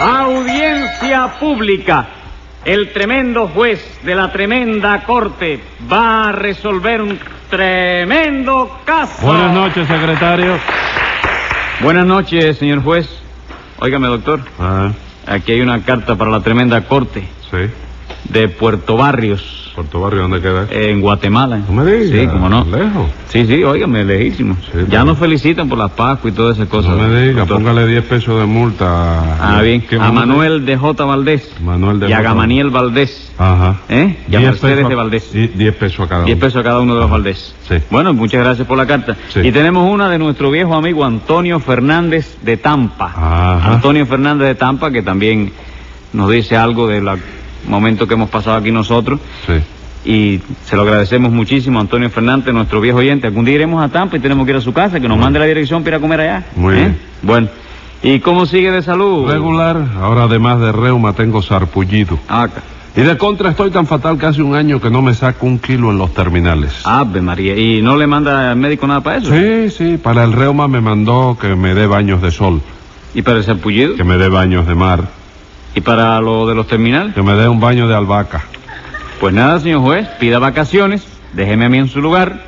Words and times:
Audiencia 0.00 1.34
pública. 1.38 2.06
El 2.64 2.92
tremendo 2.92 3.48
juez 3.48 4.00
de 4.02 4.14
la 4.14 4.32
tremenda 4.32 5.04
corte 5.04 5.60
va 5.90 6.28
a 6.28 6.32
resolver 6.32 7.02
un 7.02 7.18
tremendo 7.50 8.80
caso. 8.84 9.26
Buenas 9.26 9.52
noches, 9.52 9.86
secretario. 9.86 10.58
Buenas 11.82 12.06
noches, 12.06 12.56
señor 12.56 12.82
juez. 12.82 13.08
Óigame, 13.78 14.08
doctor. 14.08 14.40
Ah, 14.58 14.90
Aquí 15.26 15.52
hay 15.52 15.60
una 15.60 15.82
carta 15.82 16.16
para 16.16 16.30
la 16.30 16.40
tremenda 16.40 16.80
corte 16.82 17.28
sí. 17.50 17.70
De 18.28 18.48
Puerto 18.48 18.96
Barrios, 18.96 19.72
¿Puerto 19.74 20.00
Barrio 20.00 20.22
dónde 20.22 20.40
queda? 20.40 20.66
en 20.70 21.00
Guatemala. 21.00 21.60
No 21.68 21.72
me 21.84 21.90
digas. 21.90 22.20
Sí, 22.20 22.26
cómo 22.26 22.48
no. 22.48 22.64
Lejos. 22.64 23.08
Sí, 23.28 23.46
sí, 23.46 23.62
óigame, 23.64 24.04
lejísimo. 24.04 24.56
Sí, 24.60 24.70
ya 24.74 24.86
pero- 24.88 25.04
nos 25.06 25.18
felicitan 25.18 25.68
por 25.68 25.78
las 25.78 25.92
Pascuas 25.92 26.32
y 26.32 26.36
todas 26.36 26.56
esas 26.56 26.68
cosas. 26.68 26.96
No 26.96 27.08
me 27.08 27.20
diga, 27.20 27.40
doctor. 27.40 27.58
póngale 27.58 27.86
10 27.86 28.04
pesos 28.04 28.38
de 28.40 28.46
multa. 28.46 29.36
Ah, 29.40 29.62
bien. 29.62 29.80
¿Qué 29.82 29.96
A 29.96 30.10
Manuel 30.12 30.66
de 30.66 30.76
J. 30.76 31.04
Valdés. 31.04 31.50
Manuel 31.64 32.00
de 32.00 32.08
Y 32.10 32.12
a. 32.12 32.20
Gamaniel 32.20 32.70
Valdés. 32.70 33.32
Ajá. 33.38 33.76
¿Eh? 33.88 34.16
Y 34.28 34.34
a 34.34 34.38
10 34.40 34.50
Mercedes 34.50 34.74
pesos- 34.76 34.88
de 34.90 34.94
Valdés. 34.96 35.34
y 35.34 35.46
10 35.48 35.74
pesos 35.76 36.00
a 36.06 36.08
cada 36.08 36.24
10 36.24 36.36
uno. 36.36 36.40
pesos 36.46 36.60
a 36.60 36.62
cada 36.64 36.80
uno 36.80 36.94
de 36.94 37.00
los 37.00 37.10
Valdés. 37.10 37.54
Sí. 37.68 37.76
Bueno, 37.90 38.12
muchas 38.12 38.42
gracias 38.44 38.66
por 38.66 38.76
la 38.76 38.86
carta. 38.86 39.16
Sí. 39.32 39.40
Y 39.44 39.52
tenemos 39.52 39.88
una 39.90 40.10
de 40.10 40.18
nuestro 40.18 40.50
viejo 40.50 40.74
amigo 40.74 41.04
Antonio 41.04 41.58
Fernández 41.60 42.36
de 42.42 42.56
Tampa. 42.56 43.06
Ajá. 43.16 43.74
Antonio 43.74 44.04
Fernández 44.04 44.48
de 44.48 44.54
Tampa, 44.56 44.90
que 44.90 45.02
también 45.02 45.52
nos 46.12 46.28
dice 46.30 46.56
algo 46.56 46.88
del 46.88 47.08
momento 47.66 48.06
que 48.06 48.14
hemos 48.14 48.30
pasado 48.30 48.56
aquí 48.56 48.70
nosotros. 48.72 49.20
Sí. 49.46 49.54
Y 50.02 50.40
se 50.64 50.76
lo 50.76 50.82
agradecemos 50.82 51.30
muchísimo 51.30 51.78
a 51.78 51.82
Antonio 51.82 52.08
Fernández, 52.10 52.54
nuestro 52.54 52.80
viejo 52.80 52.98
oyente. 52.98 53.26
Algún 53.26 53.44
día 53.44 53.56
iremos 53.56 53.82
a 53.84 53.88
Tampa 53.88 54.16
y 54.16 54.20
tenemos 54.20 54.46
que 54.46 54.52
ir 54.52 54.56
a 54.56 54.60
su 54.62 54.72
casa, 54.72 54.98
que 54.98 55.08
nos 55.08 55.18
mande 55.18 55.38
la 55.38 55.44
dirección 55.44 55.82
para 55.82 55.96
ir 55.96 55.98
a 55.98 56.00
comer 56.00 56.20
allá. 56.20 56.44
Muy 56.56 56.74
¿Eh? 56.74 56.76
bien. 56.78 56.98
Bueno. 57.22 57.48
¿Y 58.02 58.20
cómo 58.20 58.46
sigue 58.46 58.70
de 58.70 58.80
salud? 58.80 59.30
Regular, 59.30 59.76
ahora 60.00 60.22
además 60.22 60.58
de 60.60 60.72
reuma 60.72 61.12
tengo 61.12 61.42
sarpullido. 61.42 62.18
Ah, 62.30 62.48
ca- 62.48 62.62
Y 62.96 63.04
de 63.04 63.18
contra 63.18 63.50
estoy 63.50 63.70
tan 63.70 63.86
fatal 63.86 64.16
que 64.16 64.24
hace 64.24 64.40
un 64.40 64.54
año 64.54 64.80
que 64.80 64.88
no 64.88 65.02
me 65.02 65.12
saco 65.12 65.44
un 65.44 65.58
kilo 65.58 65.90
en 65.90 65.98
los 65.98 66.14
terminales. 66.14 66.80
Ave 66.84 67.20
María. 67.20 67.54
¿Y 67.58 67.82
no 67.82 67.98
le 67.98 68.06
manda 68.06 68.50
al 68.52 68.56
médico 68.56 68.86
nada 68.86 69.02
para 69.02 69.18
eso? 69.18 69.30
Sí, 69.34 69.68
sí, 69.68 69.98
para 69.98 70.24
el 70.24 70.32
reuma 70.32 70.66
me 70.66 70.80
mandó 70.80 71.36
que 71.38 71.54
me 71.54 71.74
dé 71.74 71.86
baños 71.86 72.22
de 72.22 72.30
sol, 72.30 72.62
¿Y 73.14 73.20
para 73.20 73.36
el 73.36 73.44
sarpullido? 73.44 73.96
que 73.96 74.04
me 74.04 74.16
dé 74.16 74.30
baños 74.30 74.66
de 74.66 74.74
mar, 74.74 75.04
¿Y 75.74 75.80
para 75.80 76.20
lo 76.20 76.46
de 76.46 76.54
los 76.54 76.66
terminales? 76.66 77.14
que 77.14 77.22
me 77.22 77.34
dé 77.34 77.48
un 77.48 77.60
baño 77.60 77.86
de 77.86 77.94
albahaca. 77.94 78.44
Pues 79.20 79.34
nada, 79.34 79.60
señor 79.60 79.80
juez, 79.82 80.08
pida 80.18 80.38
vacaciones, 80.38 81.06
déjeme 81.34 81.66
a 81.66 81.68
mí 81.68 81.78
en 81.78 81.88
su 81.88 82.00
lugar 82.00 82.44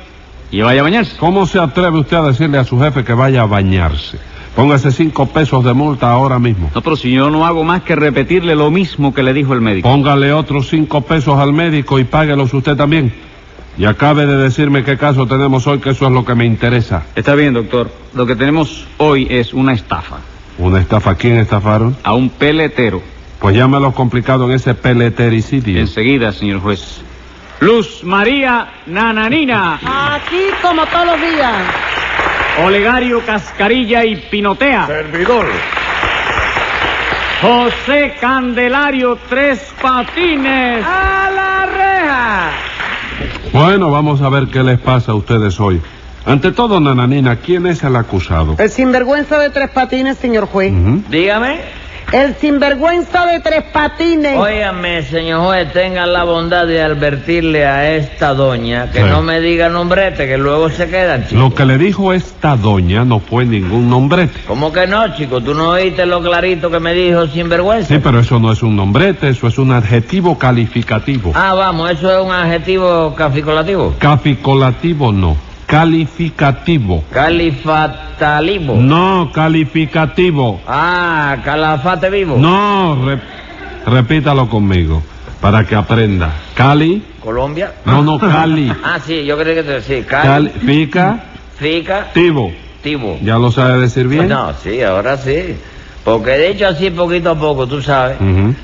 y 0.51 0.61
vaya 0.61 0.81
a 0.81 0.83
bañarse. 0.83 1.15
¿Cómo 1.17 1.45
se 1.45 1.59
atreve 1.59 1.99
usted 1.99 2.17
a 2.17 2.23
decirle 2.23 2.57
a 2.57 2.63
su 2.63 2.79
jefe 2.79 3.03
que 3.03 3.13
vaya 3.13 3.43
a 3.43 3.45
bañarse? 3.45 4.19
Póngase 4.55 4.91
cinco 4.91 5.25
pesos 5.25 5.63
de 5.63 5.73
multa 5.73 6.11
ahora 6.11 6.37
mismo. 6.37 6.69
No, 6.75 6.81
pero 6.81 6.95
si 6.95 7.11
yo 7.11 7.29
no 7.31 7.45
hago 7.45 7.63
más 7.63 7.81
que 7.81 7.95
repetirle 7.95 8.55
lo 8.55 8.69
mismo 8.69 9.13
que 9.13 9.23
le 9.23 9.33
dijo 9.33 9.53
el 9.53 9.61
médico. 9.61 9.89
Póngale 9.89 10.31
otros 10.31 10.67
cinco 10.69 11.01
pesos 11.01 11.39
al 11.39 11.53
médico 11.53 11.97
y 11.97 12.03
páguelos 12.03 12.53
usted 12.53 12.75
también. 12.75 13.13
Y 13.77 13.85
acabe 13.85 14.27
de 14.27 14.37
decirme 14.37 14.83
qué 14.83 14.97
caso 14.97 15.25
tenemos 15.25 15.65
hoy, 15.65 15.79
que 15.79 15.89
eso 15.89 16.05
es 16.05 16.11
lo 16.11 16.23
que 16.23 16.35
me 16.35 16.45
interesa. 16.45 17.03
Está 17.15 17.33
bien, 17.33 17.55
doctor. 17.55 17.89
Lo 18.13 18.27
que 18.27 18.35
tenemos 18.35 18.85
hoy 18.97 19.25
es 19.29 19.53
una 19.53 19.73
estafa. 19.73 20.17
¿Una 20.59 20.79
estafa? 20.79 21.11
¿A 21.11 21.15
quién 21.15 21.37
estafaron? 21.37 21.95
A 22.03 22.13
un 22.13 22.29
peletero. 22.29 23.01
Pues 23.43 23.57
llámelo 23.57 23.91
complicado 23.91 24.45
en 24.45 24.51
ese 24.51 24.73
peletericidio. 24.73 25.77
Enseguida, 25.77 26.31
señor 26.31 26.61
juez. 26.61 27.01
Luz 27.59 28.01
María 28.01 28.69
Nananina, 28.85 29.81
Aquí 30.13 30.45
como 30.61 30.85
todos 30.85 31.07
los 31.07 31.19
días. 31.19 31.51
Olegario 32.63 33.19
Cascarilla 33.25 34.05
y 34.05 34.15
Pinotea, 34.15 34.87
Servidor. 34.87 35.47
José 37.41 38.15
Candelario 38.21 39.17
Tres 39.27 39.73
Patines. 39.81 40.85
¡A 40.87 41.29
la 41.29 41.65
reja! 41.65 42.49
Bueno, 43.51 43.91
vamos 43.91 44.21
a 44.21 44.29
ver 44.29 44.47
qué 44.47 44.63
les 44.63 44.79
pasa 44.79 45.11
a 45.11 45.15
ustedes 45.15 45.59
hoy. 45.59 45.81
Ante 46.25 46.53
todo, 46.53 46.79
Nananina, 46.79 47.35
¿quién 47.35 47.67
es 47.67 47.83
el 47.83 47.97
acusado? 47.97 48.55
El 48.57 48.69
sinvergüenza 48.69 49.37
de 49.37 49.49
tres 49.49 49.69
patines, 49.69 50.17
señor 50.17 50.45
juez. 50.45 50.71
Dígame. 51.09 51.82
El 52.13 52.35
sinvergüenza 52.35 53.25
de 53.25 53.39
tres 53.39 53.63
patines. 53.73 54.37
Óigame, 54.37 55.01
señor 55.01 55.45
juez, 55.47 55.73
tenga 55.73 56.05
la 56.05 56.23
bondad 56.23 56.67
de 56.67 56.79
advertirle 56.79 57.65
a 57.65 57.89
esta 57.95 58.35
doña 58.35 58.91
que 58.91 58.99
Sí. 58.99 59.05
no 59.09 59.23
me 59.23 59.41
diga 59.41 59.67
nombrete, 59.67 60.27
que 60.27 60.37
luego 60.37 60.69
se 60.69 60.87
quedan, 60.87 61.25
chico. 61.27 61.41
Lo 61.41 61.55
que 61.55 61.65
le 61.65 61.79
dijo 61.79 62.13
esta 62.13 62.55
doña 62.55 63.03
no 63.03 63.19
fue 63.19 63.45
ningún 63.45 63.89
nombrete. 63.89 64.41
¿Cómo 64.47 64.71
que 64.71 64.85
no, 64.85 65.11
chico? 65.15 65.41
¿Tú 65.41 65.55
no 65.55 65.69
oíste 65.69 66.05
lo 66.05 66.21
clarito 66.21 66.69
que 66.69 66.79
me 66.79 66.93
dijo 66.93 67.25
sinvergüenza? 67.25 67.87
Sí, 67.87 67.99
pero 68.03 68.19
eso 68.19 68.37
no 68.37 68.51
es 68.51 68.61
un 68.61 68.75
nombrete, 68.75 69.29
eso 69.29 69.47
es 69.47 69.57
un 69.57 69.71
adjetivo 69.71 70.37
calificativo. 70.37 71.31
Ah, 71.33 71.55
vamos, 71.55 71.89
eso 71.89 72.11
es 72.15 72.23
un 72.23 72.31
adjetivo 72.31 73.15
caficolativo. 73.15 73.95
Caficolativo 73.97 75.11
no, 75.11 75.35
calificativo. 75.65 77.03
No, 78.75 79.31
calificativo. 79.33 80.61
Ah, 80.67 81.37
calafate 81.43 82.09
vivo. 82.09 82.37
No, 82.37 82.97
re- 83.05 83.21
repítalo 83.85 84.47
conmigo, 84.49 85.03
para 85.41 85.65
que 85.65 85.75
aprenda. 85.75 86.31
Cali, 86.55 87.03
Colombia. 87.21 87.73
no, 87.85 88.01
no, 88.01 88.17
cali. 88.19 88.71
Ah, 88.83 88.99
sí, 89.05 89.25
yo 89.25 89.37
creí 89.37 89.55
que 89.55 89.63
te 89.63 89.71
decía. 89.73 90.05
Cali. 90.05 90.49
Calificativo. 90.49 91.19
Fica. 91.57 92.07
Tivo. 92.81 93.17
¿Ya 93.21 93.37
lo 93.37 93.51
sabe 93.51 93.79
decir 93.79 94.07
bien? 94.07 94.27
No, 94.27 94.53
sí, 94.61 94.81
ahora 94.81 95.17
sí. 95.17 95.57
Porque 96.03 96.31
de 96.31 96.49
hecho 96.49 96.67
así 96.67 96.89
poquito 96.91 97.29
a 97.31 97.35
poco, 97.39 97.65
tú 97.65 97.81
sabes, 97.81 98.17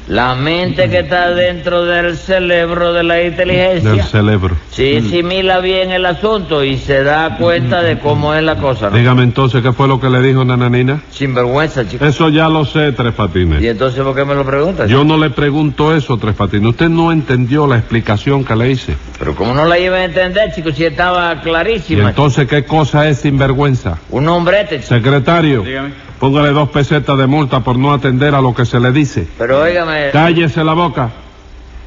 la 0.09 0.35
mente 0.35 0.89
que 0.89 1.00
está 1.00 1.31
dentro 1.31 1.85
del 1.85 2.17
cerebro 2.17 2.91
de 2.91 3.03
la 3.03 3.23
inteligencia 3.23 3.91
Del 3.91 4.03
cerebro. 4.03 4.55
sí 4.72 5.01
simila 5.09 5.59
bien 5.59 5.91
el 5.91 6.05
asunto 6.05 6.63
y 6.66 6.78
se 6.78 7.01
da 7.03 7.38
cuenta 7.38 7.81
de 7.81 7.97
cómo 7.99 8.33
es 8.33 8.44
la 8.44 8.57
cosa, 8.57 8.89
¿no? 8.89 8.97
Dígame 8.97 9.23
entonces 9.23 9.61
qué 9.61 9.72
fue 9.72 9.88
lo 9.88 10.01
que 10.01 10.09
le 10.09 10.22
dijo 10.22 10.44
Nananina. 10.44 11.01
Sin 11.11 11.33
vergüenza, 11.33 11.88
chico. 11.88 12.03
Eso 12.05 12.28
ya 12.28 12.49
lo 12.49 12.66
sé, 12.66 12.91
Tres 12.91 13.13
Patines. 13.13 13.61
¿Y 13.61 13.67
entonces 13.69 14.01
por 14.03 14.13
qué 14.16 14.25
me 14.25 14.35
lo 14.35 14.44
preguntas? 14.45 14.89
Yo 14.89 15.05
no 15.05 15.17
le 15.17 15.29
pregunto 15.29 15.95
eso, 15.95 16.17
Tres 16.17 16.35
Patines. 16.35 16.69
Usted 16.72 16.89
no 16.89 17.11
entendió 17.11 17.67
la 17.67 17.78
explicación 17.78 18.44
que 18.44 18.55
le 18.55 18.72
hice. 18.72 18.97
Pero 19.17 19.33
cómo 19.33 19.53
no 19.53 19.63
la 19.66 19.79
iba 19.79 19.95
a 19.95 20.03
entender, 20.03 20.53
chico, 20.53 20.72
si 20.72 20.83
estaba 20.83 21.33
¿Y 21.35 21.38
clarísima. 21.38 22.09
entonces 22.09 22.47
qué 22.49 22.66
cosa 22.66 23.07
es 23.07 23.19
sinvergüenza? 23.19 23.97
Un 24.09 24.28
hombrete, 24.28 24.81
chico. 24.81 24.89
Secretario, 24.95 25.61
Dígame. 25.63 26.09
Póngale 26.19 26.50
dos 26.50 26.69
pesetas 26.69 27.18
de 27.18 27.28
multa 27.28 27.62
por 27.62 27.78
no 27.78 27.94
atender 27.94 28.35
a 28.35 28.41
lo 28.41 28.53
que 28.53 28.66
se 28.66 28.80
le 28.80 28.91
dice. 28.91 29.28
Pero 29.38 29.62
óigame, 29.62 30.09
Cállese 30.12 30.63
la 30.63 30.74
boca. 30.74 31.09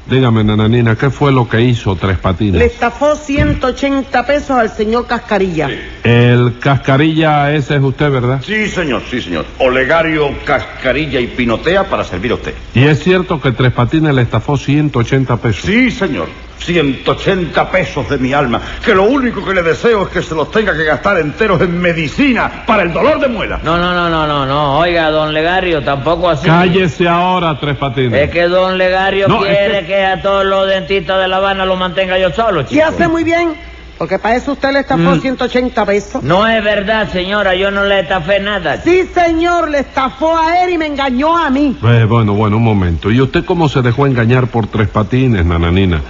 Dígame, 0.05 0.43
Nananina, 0.43 0.97
¿qué 0.97 1.09
fue 1.09 1.31
lo 1.31 1.47
que 1.47 1.61
hizo 1.61 1.95
Tres 1.95 2.17
Le 2.17 2.21
Patines? 2.21 2.61
estafó 2.61 3.15
180 3.15 4.25
pesos 4.25 4.51
al 4.51 4.69
señor 4.69 5.07
Cascarilla. 5.07 5.69
El 6.03 6.59
cascarilla 6.59 7.53
ese 7.53 7.77
es 7.77 7.81
usted, 7.81 8.11
¿verdad? 8.11 8.41
Sí, 8.45 8.67
señor, 8.67 9.01
sí, 9.09 9.21
señor. 9.21 9.45
Olegario, 9.59 10.29
cascarilla 10.43 11.21
y 11.21 11.27
pinotea 11.27 11.85
para 11.89 12.03
servir 12.03 12.31
a 12.31 12.35
usted. 12.35 12.53
Y 12.73 12.83
es 12.83 13.01
cierto 13.01 13.39
que 13.39 13.53
Tres 13.53 13.71
Patines 13.71 14.13
le 14.13 14.23
estafó 14.23 14.57
180 14.57 15.37
pesos. 15.37 15.61
Sí, 15.63 15.89
señor. 15.89 16.27
180 16.65 17.69
pesos 17.71 18.09
de 18.09 18.17
mi 18.17 18.33
alma. 18.33 18.61
Que 18.83 18.93
lo 18.93 19.03
único 19.03 19.43
que 19.45 19.53
le 19.53 19.63
deseo 19.63 20.03
es 20.03 20.09
que 20.09 20.21
se 20.21 20.35
los 20.35 20.51
tenga 20.51 20.75
que 20.75 20.83
gastar 20.83 21.17
enteros 21.19 21.61
en 21.61 21.79
medicina 21.81 22.63
para 22.65 22.83
el 22.83 22.93
dolor 22.93 23.19
de 23.19 23.27
muela. 23.27 23.59
no, 23.63 23.77
no, 23.77 23.93
no, 23.93 24.09
no, 24.09 24.27
no, 24.27 24.45
no, 24.45 24.77
oiga, 24.79 25.09
don 25.09 25.33
Legario, 25.33 25.83
tampoco 25.83 26.29
así. 26.29 26.47
Cállese 26.47 27.07
ahora, 27.07 27.57
Tres 27.59 27.77
Patines. 27.77 28.21
Es 28.23 28.29
que 28.29 28.43
don 28.47 28.77
Legario 28.77 29.27
No, 29.27 29.45
es 29.45 29.55
quiere 29.57 29.79
que- 29.81 29.87
que... 29.87 30.05
a 30.05 30.21
todos 30.21 30.45
los 30.45 30.67
dentistas 30.67 31.19
de 31.21 31.27
La 31.27 31.37
Habana 31.37 31.65
lo 31.65 31.75
mantenga 31.75 32.17
yo 32.17 32.31
solo, 32.31 32.61
Y 32.61 32.65
chico. 32.65 32.85
hace 32.87 33.07
muy 33.07 33.23
bien, 33.23 33.53
porque 33.97 34.19
para 34.19 34.35
eso 34.35 34.53
usted 34.53 34.71
le 34.71 34.79
estafó 34.79 35.01
Mm. 35.15 35.21
180 35.21 35.85
pesos. 35.85 36.23
No 36.23 36.47
es 36.47 36.63
verdad, 36.63 37.09
señora, 37.11 37.55
yo 37.55 37.71
no 37.71 37.83
le 37.85 38.01
estafé 38.01 38.39
nada. 38.39 38.81
Sí, 38.81 39.09
señor, 39.13 39.69
le 39.69 39.79
estafó 39.79 40.37
a 40.37 40.63
él 40.63 40.71
y 40.71 40.77
me 40.77 40.87
engañó 40.87 41.37
a 41.37 41.49
mí. 41.49 41.77
Eh, 41.83 42.05
bueno, 42.07 42.33
bueno, 42.33 42.57
un 42.57 42.63
momento. 42.63 43.11
¿Y 43.11 43.21
usted 43.21 43.45
cómo 43.45 43.69
se 43.69 43.81
dejó 43.81 44.05
engañar 44.07 44.47
por 44.47 44.67
Tres 44.67 44.87
Patines, 44.89 45.45
Nananina? 45.45 46.01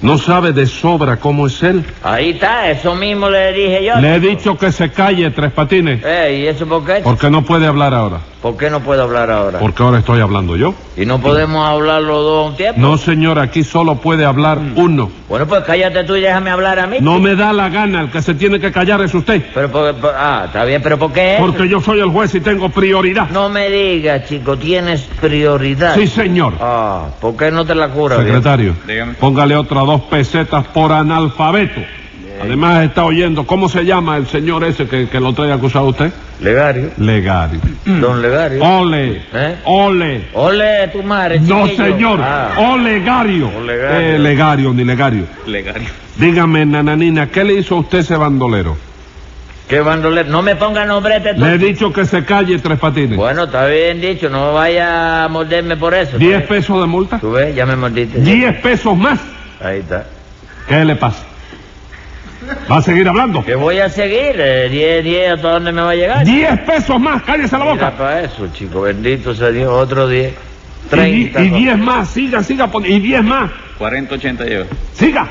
¿No 0.00 0.16
sabe 0.16 0.52
de 0.52 0.66
sobra 0.66 1.16
cómo 1.16 1.46
es 1.48 1.60
él? 1.62 1.84
Ahí 2.04 2.30
está, 2.30 2.70
eso 2.70 2.94
mismo 2.94 3.28
le 3.28 3.52
dije 3.52 3.84
yo. 3.84 4.00
Le 4.00 4.14
he 4.14 4.20
dicho 4.20 4.56
que 4.56 4.70
se 4.70 4.90
calle, 4.90 5.30
Tres 5.30 5.50
Patines. 5.52 6.00
Eh, 6.04 6.40
¿y 6.42 6.46
eso 6.46 6.66
por 6.66 6.84
qué? 6.84 7.00
Porque 7.02 7.28
no 7.30 7.44
puede 7.44 7.66
hablar 7.66 7.92
ahora. 7.94 8.20
¿Por 8.40 8.56
qué 8.56 8.70
no 8.70 8.78
puedo 8.80 9.02
hablar 9.02 9.32
ahora? 9.32 9.58
Porque 9.58 9.82
ahora 9.82 9.98
estoy 9.98 10.20
hablando 10.20 10.54
yo. 10.56 10.72
¿Y 10.96 11.04
no 11.04 11.20
podemos 11.20 11.68
hablar 11.68 12.02
los 12.02 12.22
dos 12.22 12.46
a 12.46 12.50
un 12.50 12.56
tiempo? 12.56 12.80
No, 12.80 12.96
señor, 12.96 13.36
aquí 13.40 13.64
solo 13.64 13.96
puede 13.96 14.24
hablar 14.24 14.60
uno. 14.76 15.10
Bueno, 15.28 15.46
pues 15.48 15.64
cállate 15.64 16.04
tú 16.04 16.14
y 16.14 16.20
déjame 16.20 16.50
hablar 16.50 16.78
a 16.78 16.86
mí. 16.86 16.98
No 17.00 17.18
me 17.18 17.34
da 17.34 17.52
la 17.52 17.68
gana, 17.68 18.00
el 18.02 18.10
que 18.12 18.22
se 18.22 18.34
tiene 18.34 18.60
que 18.60 18.70
callar 18.70 19.00
es 19.02 19.12
usted. 19.12 19.42
Pero, 19.52 19.72
por- 19.72 19.92
por- 19.96 20.14
ah, 20.16 20.44
está 20.46 20.64
bien, 20.64 20.80
pero 20.80 20.96
¿por 21.00 21.12
qué? 21.12 21.34
eso? 21.34 21.46
Porque 21.46 21.68
yo 21.68 21.80
soy 21.80 21.98
el 21.98 22.10
juez 22.10 22.32
y 22.36 22.40
tengo 22.40 22.68
prioridad. 22.68 23.28
No 23.30 23.48
me 23.48 23.68
digas, 23.70 24.28
chico, 24.28 24.56
tienes 24.56 25.02
prioridad. 25.20 25.96
Sí, 25.96 26.06
señor. 26.06 26.54
Ah, 26.60 27.06
¿por 27.20 27.36
qué 27.36 27.50
no 27.50 27.64
te 27.66 27.74
la 27.74 27.88
curas? 27.88 28.20
Secretario, 28.20 28.76
Dígame. 28.86 29.14
póngale 29.14 29.56
otras 29.56 29.84
dos 29.88 30.02
pesetas 30.02 30.66
por 30.66 30.92
analfabeto. 30.92 31.80
Además 32.42 32.84
está 32.84 33.04
oyendo, 33.04 33.46
¿cómo 33.46 33.68
se 33.68 33.84
llama 33.84 34.18
el 34.18 34.26
señor 34.26 34.62
ese 34.62 34.86
que, 34.86 35.08
que 35.08 35.18
lo 35.18 35.32
trae 35.32 35.50
acusado 35.50 35.86
a 35.86 35.88
usted? 35.88 36.12
Legario. 36.40 36.90
Legario. 36.98 37.58
Don 37.86 38.20
Legario. 38.20 38.62
Ole. 38.62 39.22
¿Eh? 39.32 39.56
Ole. 39.64 40.24
Ole, 40.34 40.88
tu 40.92 41.02
madre, 41.02 41.40
No, 41.40 41.66
señor. 41.68 42.20
Ah. 42.22 42.50
Olegario. 42.58 43.50
Olegario. 43.58 44.14
Eh, 44.14 44.18
legario, 44.18 44.74
ni 44.74 44.84
legario. 44.84 45.24
Dígame, 46.16 46.66
nananina, 46.66 47.28
¿qué 47.28 47.44
le 47.44 47.54
hizo 47.54 47.76
a 47.76 47.80
usted 47.80 48.00
ese 48.00 48.16
bandolero? 48.16 48.76
¿Qué 49.66 49.80
bandolero? 49.80 50.28
No 50.30 50.42
me 50.42 50.54
ponga 50.54 50.84
nombrete 50.84 51.34
tú. 51.34 51.40
Le 51.40 51.54
he 51.54 51.58
dicho 51.58 51.92
que 51.92 52.04
se 52.04 52.24
calle 52.24 52.58
tres 52.58 52.78
patines. 52.78 53.16
Bueno, 53.16 53.44
está 53.44 53.66
bien 53.66 54.00
dicho, 54.00 54.28
no 54.28 54.52
vaya 54.52 55.24
a 55.24 55.28
morderme 55.28 55.76
por 55.76 55.94
eso. 55.94 56.12
¿tú 56.12 56.18
¿Diez 56.18 56.42
pesos 56.44 56.80
de 56.80 56.86
multa? 56.86 57.18
¿Tú 57.18 57.32
ves? 57.32 57.54
Ya 57.54 57.66
me 57.66 57.74
mordiste. 57.74 58.20
¿Diez 58.20 58.54
pesos 58.60 58.96
más? 58.96 59.18
Ahí 59.60 59.78
está. 59.80 60.06
¿Qué 60.68 60.84
le 60.84 60.96
pasa? 60.96 61.24
¿Va 62.70 62.76
a 62.78 62.82
seguir 62.82 63.08
hablando? 63.08 63.44
¿Qué 63.44 63.54
voy 63.54 63.78
a 63.80 63.88
seguir? 63.88 64.36
Eh, 64.36 64.68
Diez, 64.70 65.02
diez, 65.04 65.32
¿hasta 65.32 65.50
dónde 65.52 65.72
me 65.72 65.82
va 65.82 65.90
a 65.90 65.94
llegar? 65.94 66.24
¡Diez 66.24 66.58
pesos 66.60 67.00
más! 67.00 67.22
¡Cállese 67.22 67.58
la 67.58 67.64
Mira 67.64 67.74
boca! 67.74 67.90
para 67.96 68.22
eso, 68.22 68.48
chico, 68.52 68.82
bendito 68.82 69.34
sea 69.34 69.48
Dios, 69.50 69.70
otro 69.72 70.06
diez. 70.08 70.32
Y, 70.86 70.88
Treinta. 70.90 71.42
y 71.44 71.50
no. 71.50 71.56
diez 71.56 71.78
más, 71.78 72.08
siga, 72.08 72.42
siga, 72.42 72.70
y 72.84 73.00
diez 73.00 73.22
más, 73.24 73.50
40, 73.78 74.14
80 74.14 74.44
lleva. 74.44 74.64
siga. 74.94 75.26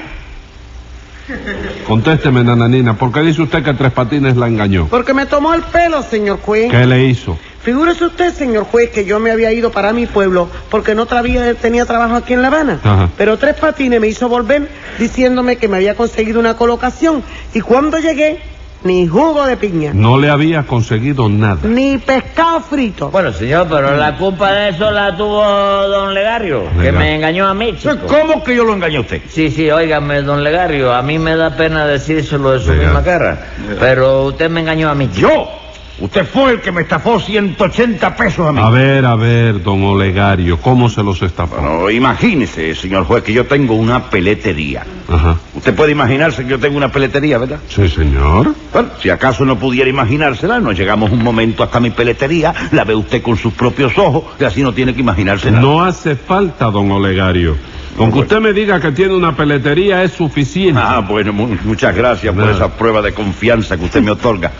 Contésteme, 1.88 2.44
nananina, 2.44 2.94
¿por 2.94 3.12
qué 3.12 3.22
dice 3.22 3.42
usted 3.42 3.64
que 3.64 3.74
Tres 3.74 3.92
Patines 3.92 4.38
la 4.38 4.48
engañó? 4.48 4.88
Porque 4.88 5.14
me 5.14 5.26
tomó 5.26 5.54
el 5.54 5.62
pelo, 5.62 6.02
señor 6.04 6.40
juez. 6.42 6.70
¿Qué 6.72 6.86
le 6.86 7.04
hizo? 7.06 7.38
Figúrese 7.68 8.06
usted, 8.06 8.34
señor 8.34 8.64
juez, 8.64 8.92
que 8.92 9.04
yo 9.04 9.20
me 9.20 9.30
había 9.30 9.52
ido 9.52 9.72
para 9.74 9.92
mi 9.92 10.06
pueblo 10.06 10.48
porque 10.72 10.96
no 10.96 11.06
trabía- 11.06 11.54
tenía 11.54 11.86
trabajo 11.86 12.16
aquí 12.16 12.32
en 12.32 12.42
La 12.42 12.48
Habana. 12.48 12.80
Ajá. 12.82 13.10
Pero 13.18 13.36
Tres 13.38 13.56
Patines 13.56 14.00
me 14.00 14.08
hizo 14.08 14.30
volver 14.30 14.70
diciéndome 14.98 15.58
que 15.58 15.68
me 15.68 15.76
había 15.76 15.94
conseguido 15.94 16.40
una 16.40 16.54
colocación. 16.56 17.24
Y 17.54 17.60
cuando 17.60 17.98
llegué, 18.00 18.40
ni 18.86 19.06
jugo 19.06 19.46
de 19.46 19.58
piña, 19.58 19.92
No 19.94 20.18
le 20.18 20.30
había 20.30 20.64
conseguido 20.64 21.28
nada. 21.28 21.58
ni 21.64 21.98
pescado 21.98 22.62
frito. 22.62 23.10
Bueno, 23.10 23.34
señor, 23.34 23.68
pero 23.70 23.98
la 23.98 24.16
culpa 24.16 24.50
de 24.54 24.70
eso 24.70 24.90
la 24.90 25.18
tuvo 25.18 25.44
don 25.90 26.14
Legario, 26.14 26.64
que 26.82 26.94
me 26.94 27.16
engañó 27.16 27.48
a 27.50 27.54
mí, 27.54 27.76
chico. 27.78 27.98
¿Cómo 28.08 28.46
que 28.46 28.56
yo 28.56 28.64
lo 28.64 28.76
engañé 28.76 28.96
a 28.96 29.02
usted? 29.02 29.22
Sí, 29.28 29.52
sí, 29.52 29.70
óigame, 29.70 30.22
don 30.22 30.42
Legario, 30.42 30.94
a 30.94 31.02
mí 31.02 31.20
me 31.20 31.36
da 31.36 31.50
pena 31.58 31.86
decírselo 31.86 32.52
de 32.54 32.60
su 32.60 32.70
Legario. 32.72 32.86
misma 32.94 33.04
cara, 33.04 33.48
pero 33.78 34.24
usted 34.28 34.50
me 34.50 34.62
engañó 34.62 34.90
a 34.90 34.96
mí, 34.96 35.10
chico. 35.12 35.28
¿Yo? 35.28 35.50
Usted 36.00 36.28
fue 36.28 36.52
el 36.52 36.62
que 36.62 36.72
me 36.72 36.82
estafó 36.82 37.20
180 37.20 38.16
pesos 38.16 38.48
a 38.48 38.52
mí. 38.52 38.60
A 38.62 38.70
ver, 38.70 39.04
a 39.04 39.16
ver, 39.16 39.64
don 39.64 39.84
Olegario, 39.84 40.58
¿cómo 40.62 40.90
se 40.90 41.02
los 41.02 41.22
estafó? 41.24 41.56
Bueno, 41.56 41.90
imagínese, 41.90 42.76
señor 42.76 43.06
juez, 43.06 43.24
que 43.24 43.34
yo 43.34 43.46
tengo 43.48 43.74
una 43.74 44.04
peletería. 44.04 44.86
Ajá. 45.12 45.38
Usted 45.56 45.74
puede 45.74 45.94
imaginarse 45.94 46.44
que 46.44 46.50
yo 46.52 46.60
tengo 46.60 46.78
una 46.78 46.92
peletería, 46.92 47.40
¿verdad? 47.40 47.60
Sí, 47.68 47.90
señor. 47.90 48.54
Bueno, 48.72 48.90
si 49.02 49.10
acaso 49.10 49.44
no 49.44 49.58
pudiera 49.58 49.90
imaginársela, 49.90 50.60
nos 50.60 50.78
llegamos 50.78 51.12
un 51.12 51.24
momento 51.24 51.64
hasta 51.64 51.80
mi 51.80 51.90
peletería, 51.90 52.54
la 52.74 52.84
ve 52.84 52.94
usted 52.94 53.24
con 53.24 53.36
sus 53.36 53.54
propios 53.54 53.98
ojos, 53.98 54.24
y 54.40 54.44
así 54.44 54.62
no 54.62 54.74
tiene 54.74 54.94
que 54.94 55.02
imaginarse 55.02 55.50
nada. 55.50 55.62
No 55.64 55.84
hace 55.84 56.16
falta, 56.16 56.66
don 56.70 56.92
Olegario. 56.92 57.56
Con 57.98 58.12
que 58.12 58.20
usted 58.20 58.40
me 58.40 58.54
diga 58.54 58.80
que 58.80 58.92
tiene 58.92 59.16
una 59.16 59.36
peletería 59.36 60.04
es 60.04 60.12
suficiente. 60.12 60.80
Ah, 60.84 61.00
bueno, 61.00 61.34
mu- 61.34 61.58
muchas 61.64 61.96
gracias 61.96 62.36
por 62.36 62.48
esa 62.48 62.70
prueba 62.78 63.02
de 63.02 63.12
confianza 63.16 63.76
que 63.76 63.86
usted 63.86 64.04
me 64.04 64.12
otorga. 64.12 64.52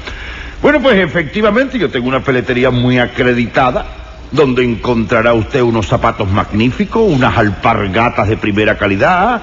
Bueno, 0.62 0.82
pues 0.82 0.98
efectivamente 0.98 1.78
yo 1.78 1.90
tengo 1.90 2.08
una 2.08 2.22
peletería 2.22 2.72
muy 2.72 2.98
acreditada, 2.98 3.86
donde 4.32 4.64
encontrará 4.64 5.34
usted 5.34 5.62
unos 5.62 5.88
zapatos 5.88 6.30
magníficos, 6.30 7.04
unas 7.04 7.38
alpargatas 7.38 8.28
de 8.28 8.38
primera 8.38 8.78
calidad 8.78 9.42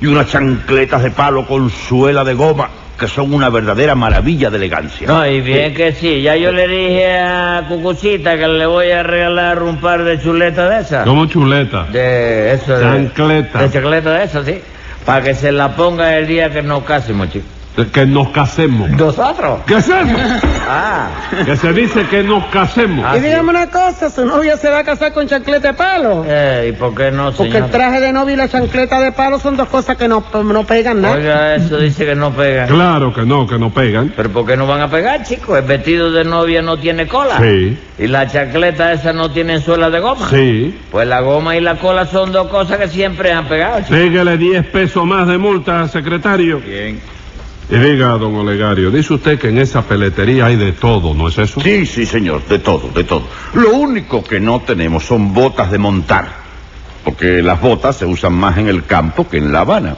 y 0.00 0.06
unas 0.06 0.28
chancletas 0.28 1.02
de 1.02 1.10
palo 1.10 1.46
con 1.46 1.70
suela 1.70 2.24
de 2.24 2.34
goma, 2.34 2.68
que 2.98 3.08
son 3.08 3.32
una 3.32 3.48
verdadera 3.48 3.94
maravilla 3.94 4.50
de 4.50 4.58
elegancia. 4.58 5.08
No, 5.08 5.26
y 5.26 5.40
bien 5.40 5.74
que 5.74 5.92
sí, 5.92 6.20
ya 6.20 6.36
yo 6.36 6.52
le 6.52 6.68
dije 6.68 7.18
a 7.18 7.64
Cucucita 7.66 8.36
que 8.36 8.46
le 8.46 8.66
voy 8.66 8.90
a 8.90 9.02
regalar 9.02 9.62
un 9.62 9.78
par 9.78 10.04
de 10.04 10.20
chuletas 10.20 10.70
de 10.70 10.80
esas. 10.80 11.06
Como 11.06 11.24
chuleta. 11.26 11.84
De 11.84 12.52
eso, 12.52 12.76
de... 12.76 12.84
Chancleta. 12.84 13.62
De 13.62 13.70
chancleta 13.70 14.12
de 14.12 14.24
esas, 14.24 14.44
sí. 14.44 14.60
Para 15.06 15.24
que 15.24 15.34
se 15.34 15.50
la 15.50 15.74
ponga 15.74 16.18
el 16.18 16.26
día 16.26 16.50
que 16.50 16.62
nos 16.62 16.84
casemos, 16.84 17.30
chico. 17.30 17.46
Que 17.92 18.04
nos 18.04 18.28
casemos. 18.30 18.90
¿Nosotros? 18.90 19.60
¿Qué 19.66 19.76
eso? 19.76 19.92
Ah. 20.72 21.08
Que 21.44 21.56
se 21.56 21.72
dice 21.72 22.06
que 22.06 22.22
nos 22.22 22.44
casemos. 22.46 23.04
Ah, 23.04 23.16
y 23.16 23.20
dígame 23.20 23.50
una 23.50 23.68
cosa, 23.70 24.08
su 24.08 24.24
novia 24.24 24.56
se 24.56 24.70
va 24.70 24.78
a 24.78 24.84
casar 24.84 25.12
con 25.12 25.26
chancleta 25.26 25.68
de 25.68 25.74
palo. 25.74 26.24
Eh, 26.28 26.68
¿y 26.70 26.72
por 26.78 26.94
qué 26.94 27.10
no, 27.10 27.32
Porque 27.32 27.58
el 27.58 27.70
traje 27.70 28.00
de 28.00 28.12
novia 28.12 28.34
y 28.34 28.36
la 28.36 28.48
chancleta 28.48 29.00
de 29.00 29.10
palo 29.10 29.40
son 29.40 29.56
dos 29.56 29.68
cosas 29.68 29.96
que 29.96 30.06
no, 30.06 30.22
no 30.44 30.64
pegan 30.64 31.00
nada. 31.00 31.16
Oiga, 31.16 31.56
eso 31.56 31.76
dice 31.78 32.06
que 32.06 32.14
no 32.14 32.30
pega. 32.30 32.66
Claro 32.66 33.12
que 33.12 33.22
no, 33.22 33.48
que 33.48 33.58
no 33.58 33.70
pegan. 33.70 34.12
¿Pero 34.14 34.30
por 34.30 34.46
qué 34.46 34.56
no 34.56 34.68
van 34.68 34.80
a 34.80 34.88
pegar, 34.88 35.24
chico? 35.24 35.56
El 35.56 35.64
vestido 35.64 36.12
de 36.12 36.24
novia 36.24 36.62
no 36.62 36.76
tiene 36.76 37.08
cola. 37.08 37.38
Sí. 37.40 37.76
¿Y 37.98 38.06
la 38.06 38.28
chancleta 38.28 38.92
esa 38.92 39.12
no 39.12 39.32
tiene 39.32 39.60
suela 39.60 39.90
de 39.90 39.98
goma? 39.98 40.28
Sí. 40.30 40.78
Pues 40.92 41.08
la 41.08 41.20
goma 41.20 41.56
y 41.56 41.60
la 41.60 41.76
cola 41.76 42.06
son 42.06 42.30
dos 42.30 42.46
cosas 42.46 42.78
que 42.78 42.86
siempre 42.86 43.32
han 43.32 43.46
pegado, 43.46 43.80
chico. 43.80 43.90
Pégale 43.90 44.36
10 44.36 44.66
pesos 44.66 45.04
más 45.04 45.26
de 45.26 45.36
multa, 45.36 45.88
secretario. 45.88 46.60
Bien. 46.60 47.00
Diga, 47.70 48.18
don 48.18 48.34
Olegario, 48.34 48.90
dice 48.90 49.14
usted 49.14 49.38
que 49.38 49.48
en 49.48 49.58
esa 49.58 49.82
peletería 49.82 50.46
hay 50.46 50.56
de 50.56 50.72
todo, 50.72 51.14
¿no 51.14 51.28
es 51.28 51.38
eso? 51.38 51.60
Sí, 51.60 51.86
sí, 51.86 52.04
señor, 52.04 52.44
de 52.48 52.58
todo, 52.58 52.90
de 52.92 53.04
todo. 53.04 53.22
Lo 53.54 53.74
único 53.74 54.24
que 54.24 54.40
no 54.40 54.60
tenemos 54.60 55.04
son 55.04 55.32
botas 55.32 55.70
de 55.70 55.78
montar, 55.78 56.28
porque 57.04 57.42
las 57.42 57.60
botas 57.60 57.96
se 57.96 58.06
usan 58.06 58.34
más 58.34 58.58
en 58.58 58.66
el 58.66 58.84
campo 58.84 59.28
que 59.28 59.38
en 59.38 59.52
La 59.52 59.60
Habana. 59.60 59.96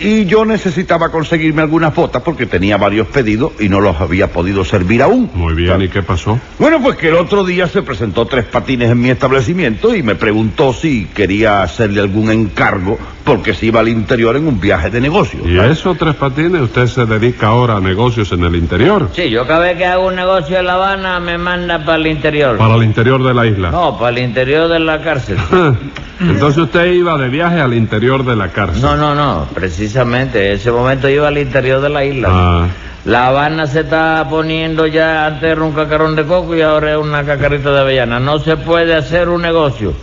Y 0.00 0.24
yo 0.24 0.44
necesitaba 0.44 1.10
conseguirme 1.10 1.62
algunas 1.62 1.94
botas 1.94 2.20
porque 2.20 2.46
tenía 2.46 2.78
varios 2.78 3.06
pedidos 3.06 3.52
y 3.60 3.68
no 3.68 3.80
los 3.80 4.00
había 4.00 4.32
podido 4.32 4.64
servir 4.64 5.00
aún. 5.00 5.30
Muy 5.34 5.54
bien, 5.54 5.82
¿y 5.82 5.88
qué 5.88 6.02
pasó? 6.02 6.40
Bueno, 6.58 6.82
pues 6.82 6.96
que 6.96 7.08
el 7.08 7.14
otro 7.14 7.44
día 7.44 7.68
se 7.68 7.82
presentó 7.82 8.26
tres 8.26 8.44
patines 8.44 8.90
en 8.90 9.00
mi 9.00 9.10
establecimiento 9.10 9.94
y 9.94 10.02
me 10.02 10.16
preguntó 10.16 10.72
si 10.72 11.04
quería 11.06 11.62
hacerle 11.62 12.00
algún 12.00 12.32
encargo 12.32 12.98
porque 13.24 13.54
se 13.54 13.66
iba 13.66 13.80
al 13.80 13.88
interior 13.88 14.36
en 14.36 14.46
un 14.46 14.60
viaje 14.60 14.90
de 14.90 15.00
negocio. 15.00 15.40
¿Y 15.46 15.58
eso, 15.58 15.94
Tres 15.94 16.14
Patines? 16.14 16.60
¿Usted 16.60 16.86
se 16.86 17.06
dedica 17.06 17.48
ahora 17.48 17.76
a 17.76 17.80
negocios 17.80 18.30
en 18.32 18.44
el 18.44 18.54
interior? 18.54 19.08
Sí, 19.14 19.30
yo 19.30 19.46
cada 19.46 19.60
vez 19.60 19.78
que 19.78 19.86
hago 19.86 20.06
un 20.06 20.14
negocio 20.14 20.58
en 20.58 20.66
La 20.66 20.74
Habana 20.74 21.20
me 21.20 21.38
manda 21.38 21.78
para 21.78 21.96
el 21.96 22.06
interior. 22.06 22.58
Para 22.58 22.74
el 22.74 22.82
interior 22.82 23.22
de 23.24 23.32
la 23.32 23.46
isla. 23.46 23.70
No, 23.70 23.98
para 23.98 24.10
el 24.10 24.18
interior 24.18 24.68
de 24.68 24.78
la 24.78 25.00
cárcel. 25.00 25.38
Entonces 26.20 26.62
usted 26.62 26.92
iba 26.92 27.16
de 27.16 27.28
viaje 27.28 27.60
al 27.60 27.72
interior 27.74 28.24
de 28.24 28.36
la 28.36 28.48
cárcel. 28.48 28.82
No, 28.82 28.96
no, 28.96 29.14
no, 29.14 29.46
precisamente. 29.54 30.48
En 30.50 30.56
ese 30.56 30.70
momento 30.70 31.08
iba 31.08 31.28
al 31.28 31.38
interior 31.38 31.80
de 31.80 31.88
la 31.88 32.04
isla. 32.04 32.28
Ah, 32.30 32.66
La 33.06 33.28
Habana 33.28 33.66
se 33.66 33.80
está 33.80 34.26
poniendo 34.28 34.86
ya, 34.86 35.26
antes 35.26 35.50
era 35.50 35.62
un 35.62 35.72
cacarón 35.72 36.14
de 36.14 36.24
coco 36.24 36.54
y 36.54 36.60
ahora 36.60 36.92
es 36.92 36.98
una 36.98 37.24
cacarita 37.24 37.72
de 37.72 37.80
avellana. 37.80 38.20
No 38.20 38.38
se 38.38 38.56
puede 38.58 38.94
hacer 38.94 39.30
un 39.30 39.42
negocio. 39.42 39.94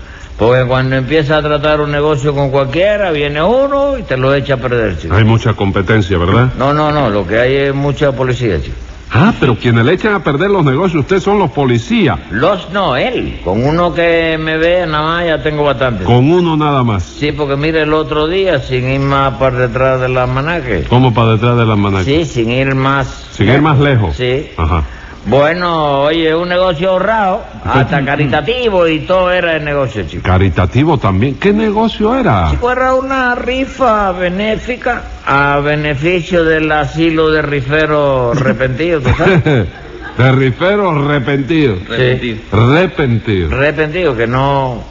Porque 0.42 0.66
cuando 0.66 0.96
empieza 0.96 1.38
a 1.38 1.42
tratar 1.44 1.82
un 1.82 1.92
negocio 1.92 2.34
con 2.34 2.50
cualquiera, 2.50 3.12
viene 3.12 3.44
uno 3.44 3.96
y 4.00 4.02
te 4.02 4.18
lo 4.18 4.34
echa 4.34 4.56
a 4.56 4.58
perder, 4.58 4.98
chico. 4.98 5.14
hay 5.14 5.24
mucha 5.24 5.54
competencia, 5.54 6.18
¿verdad? 6.18 6.50
No, 6.58 6.74
no, 6.74 6.92
no, 6.92 7.12
lo 7.12 7.28
que 7.28 7.40
hay 7.40 7.54
es 7.54 7.76
mucha 7.76 8.12
policía, 8.12 8.60
chico. 8.60 8.76
Ah, 9.12 9.36
pero 9.40 9.56
quienes 9.56 9.86
le 9.86 9.94
echan 9.94 10.16
a 10.16 10.24
perder 10.24 10.50
los 10.50 10.66
negocios, 10.66 11.02
ustedes 11.02 11.22
son 11.22 11.38
los 11.38 11.52
policías. 11.52 12.18
Los 12.32 12.72
no, 12.72 12.98
él. 12.98 13.40
Con 13.44 13.64
uno 13.64 13.94
que 13.94 14.40
me 14.40 14.58
vea 14.58 14.88
nada 14.88 15.04
más 15.04 15.26
ya 15.28 15.44
tengo 15.44 15.64
bastante. 15.64 16.06
Con 16.06 16.32
uno 16.32 16.58
nada 16.58 16.82
más. 16.82 17.04
Sí, 17.04 17.32
porque 17.34 17.56
mire 17.56 17.84
el 17.84 17.94
otro 17.94 18.28
día, 18.28 18.62
sin 18.62 18.90
ir 18.90 19.00
más 19.00 19.36
para 19.36 19.68
detrás 19.68 20.02
de 20.02 20.10
la 20.10 20.26
manaque. 20.26 20.86
Como 20.90 21.14
para 21.14 21.34
detrás 21.34 21.56
de 21.56 21.68
las 21.68 21.78
manacas. 21.78 22.06
Sí, 22.06 22.26
sin 22.26 22.50
ir 22.50 22.74
más. 22.74 23.28
Sin 23.34 23.48
ir 23.48 23.62
más 23.62 23.78
lejos. 23.78 24.16
Sí. 24.16 24.50
Ajá. 24.58 24.86
Bueno, 25.26 26.02
oye, 26.02 26.34
un 26.34 26.50
negocio 26.50 26.90
ahorrado, 26.90 27.44
hasta 27.64 28.04
caritativo 28.04 28.88
y 28.88 29.02
todo 29.02 29.32
era 29.32 29.58
el 29.58 29.64
negocio, 29.64 30.04
chico. 30.08 30.24
Caritativo 30.24 30.98
también. 30.98 31.36
¿Qué 31.36 31.54
negocio 31.54 32.18
era? 32.18 32.50
Chico, 32.50 32.72
era 32.72 32.96
una 32.96 33.36
rifa 33.36 34.12
benéfica 34.14 35.04
a 35.26 35.60
beneficio 35.60 36.44
del 36.44 36.72
asilo 36.72 37.30
de 37.30 37.42
riferos 37.44 38.36
arrepentidos, 38.38 39.04
¿tú 39.04 39.10
sabes? 39.16 39.68
Terrifero 40.18 40.92
arrepentido. 40.92 41.78
Sí. 41.98 42.42
Arrepentido. 42.52 43.56
Arrepentido, 43.56 44.16
que 44.16 44.28
no 44.28 44.84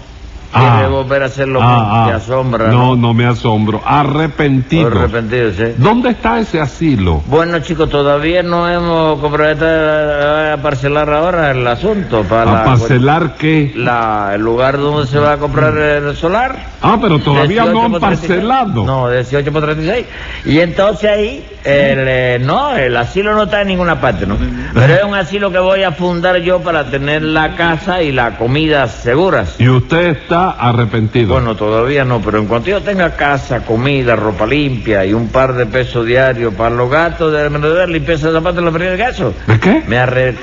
Ah. 0.53 0.77
quiere 0.79 0.89
volver 0.93 1.23
a 1.23 1.27
hacerlo 1.27 1.61
Ah, 1.63 2.07
ah. 2.13 2.17
asombra. 2.17 2.69
No, 2.69 2.97
no 2.97 3.15
me 3.15 3.25
asombro. 3.27 3.81
Arrepentido. 3.85 4.89
Arrepentido, 4.89 5.53
sí. 5.53 5.75
¿Dónde 5.77 6.11
está 6.11 6.39
ese 6.41 6.61
asilo? 6.61 7.23
Bueno, 7.27 7.59
chicos, 7.61 7.89
todavía 7.89 8.43
no 8.43 8.69
hemos 8.69 9.21
comprado 9.21 9.67
a 10.53 10.57
parcelar 10.57 11.09
ahora 11.13 11.51
el 11.53 11.67
asunto 11.67 12.23
para 12.25 12.43
¿A 12.51 12.55
la- 12.55 12.65
parcelar 12.65 13.35
qué? 13.39 13.73
la, 13.77 14.33
el 14.35 14.41
lugar 14.41 14.79
donde 14.79 15.07
se 15.07 15.19
va 15.19 15.35
a 15.35 15.37
comprar 15.39 15.77
el 15.77 16.17
solar. 16.17 16.57
Ah, 16.83 16.99
pero 17.01 17.19
todavía 17.19 17.63
18 17.65 17.73
no 17.73 17.85
han 17.85 17.91
por 17.93 18.01
36. 18.01 18.31
parcelado. 18.33 18.85
No, 18.87 19.11
18 19.11 19.53
por 19.53 19.63
36. 19.63 20.07
Y 20.47 20.61
entonces 20.61 21.11
ahí, 21.11 21.47
el, 21.65 21.99
eh, 22.09 22.39
no, 22.43 22.75
el 22.75 22.97
asilo 22.97 23.35
no 23.35 23.43
está 23.45 23.61
en 23.63 23.69
ninguna 23.69 24.01
parte, 24.01 24.27
¿no? 24.27 24.37
Pero 24.75 24.95
es 24.95 25.05
un 25.05 25.15
asilo 25.15 25.51
que 25.53 25.59
voy 25.59 25.83
a 25.83 25.93
fundar 25.93 26.39
yo 26.39 26.61
para 26.61 26.85
tener 26.91 27.23
la 27.23 27.55
casa 27.55 28.03
y 28.03 28.13
la 28.13 28.37
comida 28.39 28.89
seguras. 28.89 29.57
Y 29.59 29.69
usted 29.69 30.07
está 30.17 30.40
está 30.49 30.69
arrepentido. 30.69 31.35
Bueno, 31.35 31.55
todavía 31.57 32.05
no, 32.05 32.21
pero 32.21 32.39
en 32.39 32.47
cuanto 32.47 32.71
yo 32.71 32.81
tenga 32.81 33.17
casa, 33.17 33.65
comida, 33.65 34.17
ropa 34.17 34.47
limpia 34.47 35.05
y 35.05 35.13
un 35.13 35.29
par 35.29 35.55
de 35.55 35.67
pesos 35.67 36.07
diarios 36.07 36.55
para 36.55 36.75
los 36.75 36.91
gatos 36.91 37.33
del 37.33 37.51
menudeo, 37.51 37.87
limpieza 37.87 38.29
de 38.29 38.35
zapatos 38.35 38.61
y 38.61 38.65
los 38.65 38.73
periódicos. 38.73 39.35
¿De 39.47 39.61
qué? 39.61 39.83
Me 39.87 39.99
arre... 39.99 40.35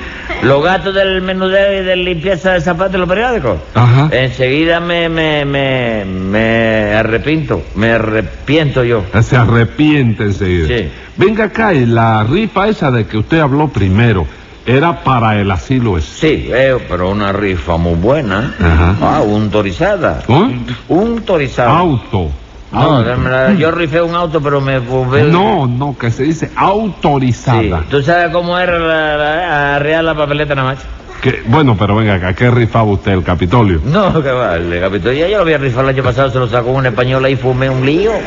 Los 0.44 0.63
gatos 0.63 0.94
del 0.94 1.22
menudeo 1.22 1.82
y 1.82 1.86
de 1.86 1.96
limpieza 1.96 2.54
de 2.54 2.62
zapatos 2.62 2.96
y 2.96 2.98
los 2.98 3.10
periódicos. 3.10 3.58
Ajá. 3.74 4.10
Enseguida 4.12 4.80
me, 4.80 5.10
me, 5.10 5.46
me, 5.46 6.06
me 6.06 6.94
arrepiento, 6.94 7.63
me 7.75 7.92
arrepiento 7.92 8.84
yo. 8.84 9.04
Se 9.22 9.36
arrepiente 9.36 10.25
enseguida. 10.25 10.68
Sí. 10.68 10.92
Venga 11.16 11.46
acá, 11.46 11.74
y 11.74 11.88
la 11.88 12.24
rifa 12.24 12.68
esa 12.68 12.92
de 12.92 13.08
que 13.08 13.18
usted 13.18 13.39
habló 13.39 13.70
primero, 13.70 14.27
era 14.68 15.04
para 15.04 15.40
el 15.40 15.50
asilo 15.50 15.98
ese. 15.98 16.08
Sí, 16.28 16.50
eh, 16.54 16.78
pero 16.90 17.10
una 17.10 17.32
rifa 17.32 17.78
muy 17.78 17.96
buena. 17.96 18.54
Ajá. 18.60 18.96
Ah, 19.02 19.22
un 19.22 19.50
torizada. 19.50 20.22
¿Eh? 20.28 20.60
Un 20.90 21.22
torizada. 21.24 21.78
Auto. 21.80 22.30
No, 22.70 23.54
yo 23.56 23.72
rifé 23.72 24.02
un 24.02 24.14
auto, 24.14 24.42
pero 24.42 24.60
me... 24.60 24.80
No, 25.24 25.66
no, 25.68 25.98
que 25.98 26.12
se 26.12 26.24
dice 26.24 26.48
Sí. 26.48 26.54
autorizada. 26.58 27.84
¿Tú 27.90 28.02
sabes 28.04 28.30
cómo 28.34 28.60
era 28.60 28.78
la, 28.78 29.18
la- 29.18 29.76
arrear 29.78 30.04
la 30.04 30.14
papeleta 30.14 30.54
nada 30.54 30.74
más? 30.74 30.80
Que- 31.22 31.44
bueno, 31.48 31.76
pero 31.80 31.96
venga 31.96 32.16
acá, 32.16 32.34
¿qué 32.34 32.52
rifaba 32.52 32.84
usted? 32.92 33.14
¿El 33.14 33.24
Capitolio? 33.24 33.80
No, 33.86 34.22
que 34.22 34.32
vale, 34.32 34.82
capitán. 34.82 35.14
Ya 35.16 35.28
yo 35.30 35.38
lo 35.38 35.44
había 35.44 35.58
rifado 35.58 35.84
el 35.90 35.96
año 35.96 36.04
pasado, 36.04 36.30
se 36.30 36.38
lo 36.40 36.48
sacó 36.50 36.72
un 36.72 36.86
español 36.86 37.24
ahí, 37.24 37.36
fumé 37.38 37.70
un 37.70 37.86
lío. 37.86 38.12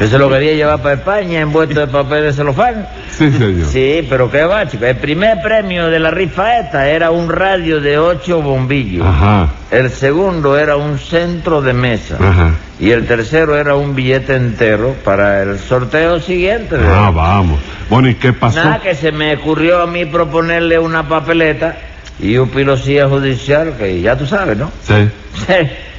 Eso 0.00 0.18
lo 0.18 0.28
quería 0.28 0.54
llevar 0.54 0.82
para 0.82 0.94
España, 0.96 1.40
envuelto 1.40 1.78
de 1.80 1.86
papel 1.86 2.24
de 2.24 2.32
celofán. 2.32 2.86
Sí, 3.16 3.30
señor. 3.30 3.68
Sí, 3.68 4.04
pero 4.08 4.30
qué 4.30 4.42
va, 4.42 4.66
chico. 4.68 4.84
El 4.84 4.96
primer 4.96 5.40
premio 5.42 5.88
de 5.90 6.00
la 6.00 6.10
rifa 6.10 6.58
esta 6.58 6.88
era 6.88 7.10
un 7.12 7.28
radio 7.28 7.80
de 7.80 7.98
ocho 7.98 8.42
bombillos. 8.42 9.06
Ajá, 9.06 9.48
El 9.70 9.90
segundo 9.90 10.58
era 10.58 10.76
un 10.76 10.98
centro 10.98 11.62
de 11.62 11.72
mesa. 11.72 12.16
ajá. 12.20 12.50
Y 12.80 12.90
el 12.90 13.06
tercero 13.06 13.56
era 13.56 13.76
un 13.76 13.94
billete 13.94 14.34
entero 14.34 14.96
para 15.04 15.42
el 15.44 15.60
sorteo 15.60 16.18
siguiente. 16.18 16.74
Ah, 16.84 17.12
vamos. 17.14 17.60
Bueno, 17.88 18.08
¿y 18.08 18.16
qué 18.16 18.32
pasó? 18.32 18.56
Nada, 18.64 18.80
que 18.80 18.96
se 18.96 19.12
me 19.12 19.34
ocurrió 19.36 19.80
a 19.82 19.86
mí 19.86 20.04
proponerle 20.04 20.80
una 20.80 21.06
papeleta 21.06 21.76
y 22.18 22.36
un 22.38 22.48
pilosía 22.48 23.06
judicial 23.08 23.74
que 23.78 24.00
ya 24.00 24.16
tú 24.18 24.26
sabes, 24.26 24.56
¿no? 24.58 24.72
Sí. 24.88 25.54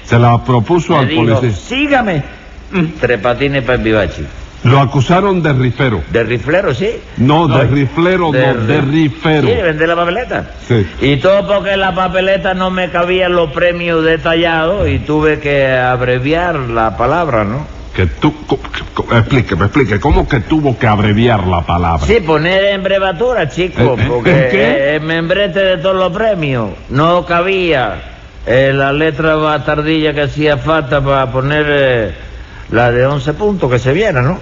Se 0.06 0.20
la 0.20 0.44
propuso 0.44 0.92
Me 0.94 1.00
al 1.00 1.08
dijo, 1.08 1.24
policía. 1.40 1.52
sígame. 1.56 2.24
Tres 3.00 3.20
patines 3.20 3.64
para 3.64 3.78
el 3.78 3.84
vivachi. 3.84 4.26
Lo 4.64 4.80
acusaron 4.80 5.44
de 5.44 5.52
rifero. 5.52 6.02
¿De 6.10 6.24
riflero, 6.24 6.74
sí? 6.74 6.92
No, 7.18 7.48
de 7.50 7.66
riflero, 7.66 8.32
no, 8.32 8.54
de 8.54 8.82
rifero. 8.82 9.48
Sí, 9.48 9.54
de 9.54 9.62
vender 9.62 9.90
la 9.90 9.96
papeleta. 9.96 10.52
Sí. 10.66 10.88
Y 11.02 11.18
todo 11.18 11.46
porque 11.48 11.74
en 11.74 11.82
la 11.82 11.94
papeleta 11.94 12.54
no 12.54 12.72
me 12.72 12.90
cabían 12.90 13.34
los 13.34 13.52
premios 13.52 14.06
detallados 14.06 14.88
y 14.88 15.00
tuve 15.00 15.40
que 15.40 15.74
abreviar 15.76 16.56
la 16.56 16.96
palabra, 16.96 17.44
¿no? 17.44 17.68
Que 17.94 18.08
tú, 18.08 18.34
explíqueme, 19.12 19.66
explique, 19.66 20.00
¿cómo 20.00 20.28
que 20.28 20.40
tuvo 20.40 20.80
que 20.80 20.88
abreviar 20.88 21.46
la 21.46 21.62
palabra? 21.62 22.08
Sí, 22.08 22.22
poner 22.22 22.64
en 22.66 22.84
brevatura, 22.84 23.50
chico, 23.50 23.82
¿Eh, 23.82 23.96
eh, 24.02 24.06
porque 24.08 24.48
qué? 24.50 24.96
el 24.96 25.02
membrete 25.02 25.60
de 25.60 25.78
todos 25.78 25.96
los 25.98 26.12
premios 26.12 26.70
no 26.90 27.24
cabía 27.26 28.02
eh, 28.48 28.72
la 28.74 28.92
letra 28.94 29.36
bastardilla 29.36 30.14
que 30.14 30.22
hacía 30.22 30.58
falta 30.58 31.02
para 31.04 31.32
poner 31.32 31.66
eh, 31.70 32.14
la 32.74 32.92
de 32.92 33.06
11 33.06 33.34
puntos 33.34 33.72
que 33.72 33.80
se 33.80 33.94
viera, 33.94 34.22
¿no? 34.22 34.40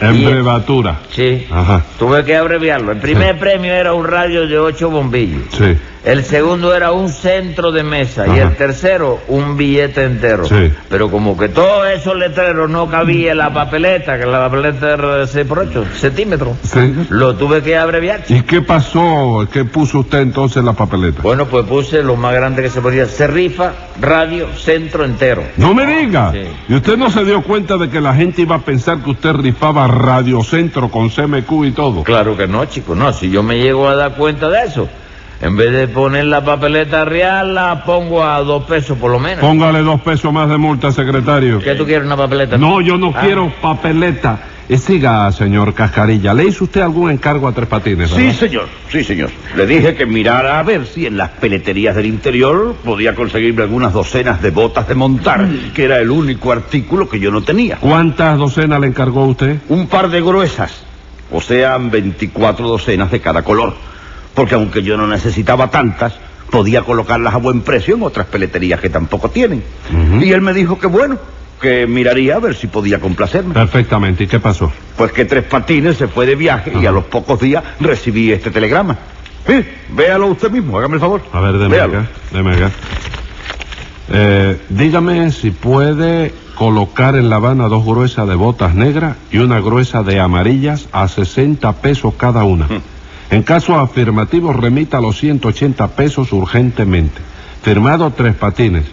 En 0.00 0.14
Y- 0.16 0.24
brevatura. 0.24 1.00
Sí, 1.12 1.46
Ajá. 1.50 1.84
tuve 1.98 2.24
que 2.24 2.34
abreviarlo. 2.36 2.90
El 2.92 2.98
primer 2.98 3.38
premio 3.38 3.72
era 3.72 3.92
un 3.92 4.04
radio 4.06 4.46
de 4.48 4.58
8 4.58 4.90
bombillos. 4.90 5.42
Sí. 5.56 5.76
El 6.04 6.22
segundo 6.22 6.74
era 6.74 6.92
un 6.92 7.08
centro 7.08 7.72
de 7.72 7.82
mesa 7.82 8.26
y 8.28 8.38
el 8.38 8.54
tercero 8.56 9.20
un 9.28 9.56
billete 9.56 10.04
entero. 10.04 10.44
Sí. 10.44 10.70
Pero 10.90 11.10
como 11.10 11.36
que 11.36 11.48
todos 11.48 11.86
esos 11.88 12.14
letreros 12.16 12.68
no 12.68 12.90
cabía 12.90 13.32
en 13.32 13.38
la 13.38 13.52
papeleta, 13.54 14.18
que 14.18 14.26
la 14.26 14.38
papeleta 14.48 14.92
era 14.92 15.16
de 15.16 15.26
6 15.26 15.46
por 15.46 15.60
8 15.60 15.84
centímetros, 15.96 16.58
Sí. 16.62 17.06
lo 17.08 17.36
tuve 17.36 17.62
que 17.62 17.78
abreviar. 17.78 18.20
¿Y 18.28 18.42
qué 18.42 18.60
pasó? 18.60 19.48
¿Qué 19.50 19.64
puso 19.64 20.00
usted 20.00 20.18
entonces 20.18 20.58
en 20.58 20.66
la 20.66 20.74
papeleta? 20.74 21.22
Bueno, 21.22 21.46
pues 21.46 21.64
puse 21.64 22.02
lo 22.02 22.16
más 22.16 22.34
grande 22.34 22.62
que 22.62 22.68
se 22.68 22.82
podía. 22.82 23.06
Se 23.06 23.26
rifa, 23.26 23.72
radio, 23.98 24.48
centro 24.58 25.04
entero. 25.06 25.42
No 25.56 25.72
me 25.72 25.86
diga. 25.86 26.32
Sí. 26.32 26.42
¿Y 26.68 26.74
usted 26.74 26.98
no 26.98 27.08
se 27.10 27.24
dio 27.24 27.42
cuenta 27.42 27.78
de 27.78 27.88
que 27.88 28.02
la 28.02 28.14
gente 28.14 28.42
iba 28.42 28.56
a 28.56 28.60
pensar 28.60 28.98
que 28.98 29.08
usted 29.10 29.32
rifaba 29.32 29.86
radiocentro 29.86 30.90
con 30.90 31.08
CMQ 31.08 31.64
y 31.64 31.72
todo? 31.72 32.02
Claro 32.04 32.36
que 32.36 32.46
no, 32.46 32.64
chico, 32.66 32.94
no. 32.94 33.10
Si 33.14 33.30
yo 33.30 33.42
me 33.42 33.58
llego 33.58 33.88
a 33.88 33.94
dar 33.96 34.16
cuenta 34.16 34.50
de 34.50 34.64
eso, 34.66 34.86
en 35.44 35.56
vez 35.56 35.72
de 35.72 35.88
poner 35.88 36.24
la 36.24 36.42
papeleta 36.44 37.04
real, 37.04 37.54
la 37.54 37.84
pongo 37.84 38.24
a 38.24 38.40
dos 38.40 38.64
pesos 38.64 38.96
por 38.96 39.10
lo 39.10 39.18
menos. 39.18 39.40
Póngale 39.40 39.80
dos 39.82 40.00
pesos 40.00 40.32
más 40.32 40.48
de 40.48 40.56
multa, 40.56 40.90
secretario. 40.90 41.58
¿Qué 41.60 41.74
tú 41.74 41.84
quieres, 41.84 42.06
una 42.06 42.16
papeleta? 42.16 42.56
No, 42.56 42.80
yo 42.80 42.96
no 42.96 43.12
Ah. 43.14 43.20
quiero 43.20 43.52
papeleta. 43.60 44.38
Y 44.66 44.78
siga, 44.78 45.30
señor 45.32 45.74
Cascarilla. 45.74 46.32
¿Le 46.32 46.46
hizo 46.46 46.64
usted 46.64 46.80
algún 46.80 47.10
encargo 47.10 47.46
a 47.46 47.52
Tres 47.52 47.68
Patines, 47.68 48.08
Sí, 48.08 48.16
verdad? 48.16 48.32
señor, 48.38 48.68
sí, 48.88 49.04
señor. 49.04 49.28
Le 49.54 49.66
dije 49.66 49.94
que 49.94 50.06
mirara 50.06 50.58
a 50.58 50.62
ver 50.62 50.86
si 50.86 51.04
en 51.04 51.18
las 51.18 51.28
peleterías 51.28 51.94
del 51.94 52.06
interior 52.06 52.74
podía 52.82 53.14
conseguirme 53.14 53.62
algunas 53.64 53.92
docenas 53.92 54.40
de 54.40 54.50
botas 54.50 54.88
de 54.88 54.94
montar, 54.94 55.46
que 55.74 55.84
era 55.84 55.98
el 55.98 56.08
único 56.10 56.50
artículo 56.50 57.06
que 57.06 57.20
yo 57.20 57.30
no 57.30 57.42
tenía. 57.42 57.76
¿Cuántas 57.76 58.38
docenas 58.38 58.80
le 58.80 58.86
encargó 58.86 59.26
usted? 59.26 59.58
Un 59.68 59.86
par 59.86 60.08
de 60.08 60.22
gruesas, 60.22 60.72
o 61.30 61.42
sean 61.42 61.90
24 61.90 62.66
docenas 62.66 63.10
de 63.10 63.20
cada 63.20 63.42
color. 63.42 63.74
Porque 64.34 64.54
aunque 64.54 64.82
yo 64.82 64.96
no 64.96 65.06
necesitaba 65.06 65.70
tantas, 65.70 66.14
podía 66.50 66.82
colocarlas 66.82 67.34
a 67.34 67.38
buen 67.38 67.60
precio 67.62 67.94
en 67.96 68.02
otras 68.02 68.26
peleterías 68.26 68.80
que 68.80 68.90
tampoco 68.90 69.30
tienen. 69.30 69.62
Y 70.20 70.32
él 70.32 70.40
me 70.40 70.52
dijo 70.52 70.78
que 70.78 70.86
bueno, 70.86 71.18
que 71.60 71.86
miraría 71.86 72.36
a 72.36 72.40
ver 72.40 72.54
si 72.54 72.66
podía 72.66 72.98
complacerme. 73.00 73.54
Perfectamente. 73.54 74.24
¿Y 74.24 74.26
qué 74.26 74.40
pasó? 74.40 74.70
Pues 74.96 75.12
que 75.12 75.24
Tres 75.24 75.44
Patines 75.44 75.96
se 75.96 76.08
fue 76.08 76.26
de 76.26 76.34
viaje 76.36 76.72
y 76.80 76.86
a 76.86 76.90
los 76.92 77.04
pocos 77.04 77.40
días 77.40 77.62
recibí 77.80 78.32
este 78.32 78.50
telegrama. 78.50 78.98
Sí, 79.46 79.64
véalo 79.90 80.28
usted 80.28 80.50
mismo, 80.50 80.78
hágame 80.78 80.94
el 80.94 81.00
favor. 81.00 81.22
A 81.32 81.40
ver, 81.40 81.68
Véalo. 81.68 81.98
acá. 81.98 82.08
Deme 82.32 82.54
acá. 82.54 82.70
Eh, 84.10 84.58
dígame 84.68 85.30
si 85.32 85.50
puede 85.50 86.32
colocar 86.54 87.16
en 87.16 87.30
La 87.30 87.36
Habana 87.36 87.68
dos 87.68 87.84
gruesas 87.84 88.28
de 88.28 88.34
botas 88.34 88.74
negras 88.74 89.16
y 89.30 89.38
una 89.38 89.60
gruesa 89.60 90.02
de 90.02 90.20
amarillas 90.20 90.88
a 90.92 91.08
60 91.08 91.72
pesos 91.80 92.14
cada 92.16 92.44
una. 92.44 92.68
En 93.34 93.42
caso 93.42 93.74
afirmativo, 93.74 94.52
remita 94.52 95.00
los 95.00 95.18
180 95.18 95.88
pesos 95.88 96.32
urgentemente. 96.32 97.20
Firmado 97.64 98.12
Tres 98.12 98.36
Patines. 98.36 98.84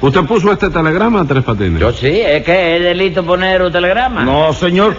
¿Usted 0.00 0.20
puso 0.20 0.52
este 0.52 0.70
telegrama 0.70 1.22
a 1.22 1.24
Tres 1.24 1.42
Patines? 1.42 1.80
Yo 1.80 1.90
sí, 1.90 2.20
es 2.20 2.44
que 2.44 2.76
es 2.76 2.82
delito 2.84 3.26
poner 3.26 3.60
un 3.62 3.72
telegrama. 3.72 4.24
No, 4.24 4.52
señor, 4.52 4.96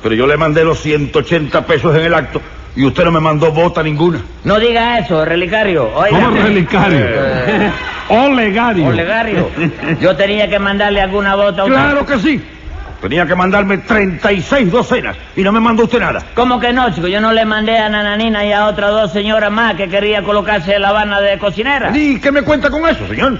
pero 0.00 0.14
yo 0.14 0.28
le 0.28 0.36
mandé 0.36 0.62
los 0.62 0.78
180 0.78 1.66
pesos 1.66 1.96
en 1.96 2.02
el 2.02 2.14
acto 2.14 2.40
y 2.76 2.84
usted 2.84 3.02
no 3.02 3.10
me 3.10 3.18
mandó 3.18 3.50
bota 3.50 3.82
ninguna. 3.82 4.20
No 4.44 4.60
diga 4.60 5.00
eso, 5.00 5.24
relicario. 5.24 5.90
Oiga. 5.92 6.16
¿Cómo 6.16 6.36
relicario? 6.36 7.00
Eh, 7.00 7.72
Olegario. 8.10 8.86
Olegario. 8.86 9.50
Yo 10.00 10.14
tenía 10.14 10.48
que 10.48 10.60
mandarle 10.60 11.00
alguna 11.00 11.34
bota 11.34 11.62
a 11.62 11.64
usted. 11.64 11.76
Claro 11.76 12.06
que 12.06 12.18
sí. 12.20 12.40
Tenía 13.00 13.26
que 13.26 13.34
mandarme 13.34 13.78
36 13.78 14.70
docenas 14.70 15.16
y 15.36 15.42
no 15.42 15.52
me 15.52 15.60
mandó 15.60 15.84
usted 15.84 16.00
nada. 16.00 16.22
¿Cómo 16.34 16.58
que 16.58 16.72
no, 16.72 16.90
chico? 16.94 17.06
Yo 17.06 17.20
no 17.20 17.32
le 17.32 17.44
mandé 17.44 17.78
a 17.78 17.88
Nananina 17.88 18.44
y 18.44 18.52
a 18.52 18.66
otras 18.66 18.90
dos 18.90 19.12
señoras 19.12 19.50
más 19.50 19.74
que 19.74 19.88
quería 19.88 20.22
colocarse 20.22 20.74
en 20.74 20.82
la 20.82 20.88
Habana 20.88 21.20
de 21.20 21.38
cocinera. 21.38 21.96
¿Y 21.96 22.18
qué 22.18 22.32
me 22.32 22.42
cuenta 22.42 22.70
con 22.70 22.88
eso, 22.88 23.06
señor? 23.06 23.38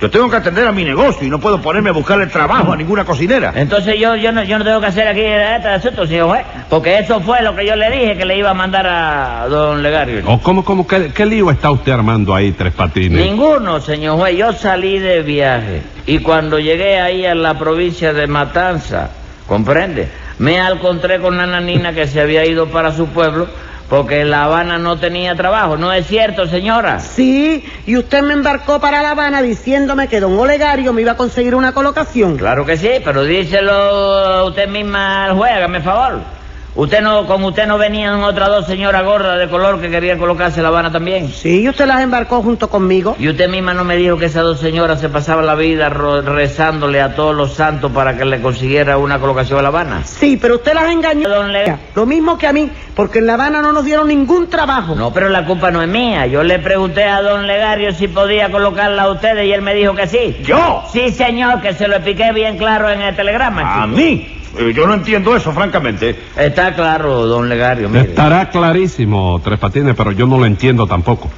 Yo 0.00 0.08
tengo 0.08 0.30
que 0.30 0.36
atender 0.36 0.66
a 0.66 0.72
mi 0.72 0.82
negocio 0.82 1.26
y 1.26 1.30
no 1.30 1.38
puedo 1.38 1.60
ponerme 1.60 1.90
a 1.90 1.92
buscarle 1.92 2.26
trabajo 2.26 2.72
a 2.72 2.76
ninguna 2.76 3.04
cocinera. 3.04 3.52
Entonces 3.54 3.98
yo, 3.98 4.16
yo, 4.16 4.32
no, 4.32 4.42
yo 4.44 4.58
no 4.58 4.64
tengo 4.64 4.80
que 4.80 4.86
hacer 4.86 5.06
aquí 5.06 5.20
este 5.20 5.68
asunto, 5.68 6.06
señor 6.06 6.28
juez, 6.28 6.46
porque 6.70 6.98
eso 6.98 7.20
fue 7.20 7.42
lo 7.42 7.54
que 7.54 7.66
yo 7.66 7.76
le 7.76 7.90
dije 7.90 8.16
que 8.16 8.24
le 8.24 8.38
iba 8.38 8.50
a 8.50 8.54
mandar 8.54 8.86
a 8.86 9.46
don 9.48 9.82
Legario. 9.82 10.22
¿O 10.26 10.40
cómo, 10.40 10.64
cómo, 10.64 10.86
qué, 10.86 11.12
qué 11.12 11.26
lío 11.26 11.50
está 11.50 11.70
usted 11.70 11.92
armando 11.92 12.34
ahí, 12.34 12.52
Tres 12.52 12.72
Patines? 12.72 13.20
Ninguno, 13.20 13.78
señor 13.80 14.16
juez. 14.16 14.38
Yo 14.38 14.54
salí 14.54 14.98
de 14.98 15.20
viaje 15.20 15.82
y 16.06 16.20
cuando 16.20 16.58
llegué 16.58 16.98
ahí 16.98 17.26
a 17.26 17.34
la 17.34 17.58
provincia 17.58 18.14
de 18.14 18.26
Matanza, 18.26 19.10
¿comprende? 19.46 20.08
Me 20.38 20.56
encontré 20.56 21.20
con 21.20 21.36
Nananina 21.36 21.92
que 21.92 22.06
se 22.06 22.22
había 22.22 22.46
ido 22.46 22.68
para 22.68 22.92
su 22.92 23.08
pueblo 23.08 23.48
porque 23.90 24.24
La 24.24 24.44
Habana 24.44 24.78
no 24.78 24.96
tenía 24.98 25.34
trabajo. 25.34 25.76
¿No 25.76 25.92
es 25.92 26.06
cierto, 26.06 26.46
señora? 26.46 27.00
Sí, 27.00 27.64
y 27.86 27.96
usted 27.98 28.22
me 28.22 28.32
embarcó 28.32 28.80
para 28.80 29.02
La 29.02 29.10
Habana 29.10 29.42
diciéndome 29.42 30.06
que 30.08 30.20
don 30.20 30.38
Olegario 30.38 30.92
me 30.92 31.02
iba 31.02 31.12
a 31.12 31.16
conseguir 31.16 31.54
una 31.56 31.72
colocación. 31.72 32.38
Claro 32.38 32.64
que 32.64 32.76
sí, 32.76 32.90
pero 33.04 33.24
díselo 33.24 34.46
usted 34.46 34.68
misma 34.68 35.26
al 35.26 35.36
juez, 35.36 35.52
hágame 35.52 35.80
favor. 35.80 36.40
¿Usted 36.72 37.00
no, 37.02 37.26
con 37.26 37.42
usted 37.42 37.66
no 37.66 37.78
venían 37.78 38.22
otras 38.22 38.48
dos 38.48 38.64
señoras 38.66 39.04
gordas 39.04 39.40
de 39.40 39.48
color 39.48 39.80
que 39.80 39.90
querían 39.90 40.20
colocarse 40.20 40.62
la 40.62 40.68
Habana 40.68 40.92
también? 40.92 41.28
Sí, 41.28 41.68
usted 41.68 41.84
las 41.84 42.00
embarcó 42.00 42.42
junto 42.42 42.70
conmigo. 42.70 43.16
Y 43.18 43.28
usted 43.28 43.48
misma 43.48 43.74
no 43.74 43.82
me 43.82 43.96
dijo 43.96 44.16
que 44.16 44.26
esas 44.26 44.44
dos 44.44 44.60
señoras 44.60 45.00
se 45.00 45.08
pasaban 45.08 45.46
la 45.46 45.56
vida 45.56 45.88
rezándole 45.88 47.00
a 47.02 47.16
todos 47.16 47.34
los 47.34 47.54
santos 47.54 47.90
para 47.90 48.16
que 48.16 48.24
le 48.24 48.40
consiguiera 48.40 48.98
una 48.98 49.18
colocación 49.18 49.58
a 49.58 49.62
La 49.62 49.68
Habana. 49.68 50.02
Sí, 50.04 50.36
pero 50.40 50.54
usted 50.54 50.74
las 50.74 50.90
engañó. 50.92 51.28
Don 51.28 51.52
Le- 51.52 51.76
Lo 51.96 52.06
mismo 52.06 52.38
que 52.38 52.46
a 52.46 52.52
mí, 52.52 52.70
porque 52.94 53.20
en 53.20 53.26
La 53.26 53.34
Habana 53.34 53.62
no 53.62 53.72
nos 53.72 53.84
dieron 53.84 54.08
ningún 54.08 54.48
trabajo. 54.48 54.94
No, 54.94 55.12
pero 55.12 55.28
la 55.28 55.44
culpa 55.44 55.70
no 55.70 55.82
es 55.82 55.88
mía. 55.88 56.26
Yo 56.26 56.42
le 56.42 56.58
pregunté 56.58 57.04
a 57.04 57.22
don 57.22 57.46
Legario 57.46 57.92
si 57.92 58.08
podía 58.08 58.50
colocarla 58.50 59.02
a 59.04 59.10
ustedes 59.10 59.46
y 59.46 59.52
él 59.52 59.62
me 59.62 59.74
dijo 59.74 59.94
que 59.94 60.06
sí. 60.06 60.36
¿Yo? 60.44 60.82
Sí, 60.92 61.10
señor, 61.10 61.60
que 61.60 61.72
se 61.74 61.88
lo 61.88 61.94
expliqué 61.96 62.32
bien 62.32 62.58
claro 62.58 62.90
en 62.90 63.00
el 63.00 63.14
telegrama. 63.16 63.82
¿A 63.82 63.84
chico. 63.84 63.96
mí? 63.96 64.36
Eh, 64.58 64.72
yo 64.74 64.86
no 64.86 64.94
entiendo 64.94 65.36
eso, 65.36 65.52
francamente. 65.52 66.16
Está 66.36 66.74
claro, 66.74 67.26
don 67.26 67.48
Legario, 67.48 67.88
mire. 67.88 68.08
Estará 68.08 68.48
clarísimo, 68.50 69.40
Tres 69.44 69.58
Patines, 69.58 69.94
pero 69.96 70.10
yo 70.12 70.26
no 70.26 70.38
lo 70.38 70.46
entiendo 70.46 70.86
tampoco. 70.86 71.30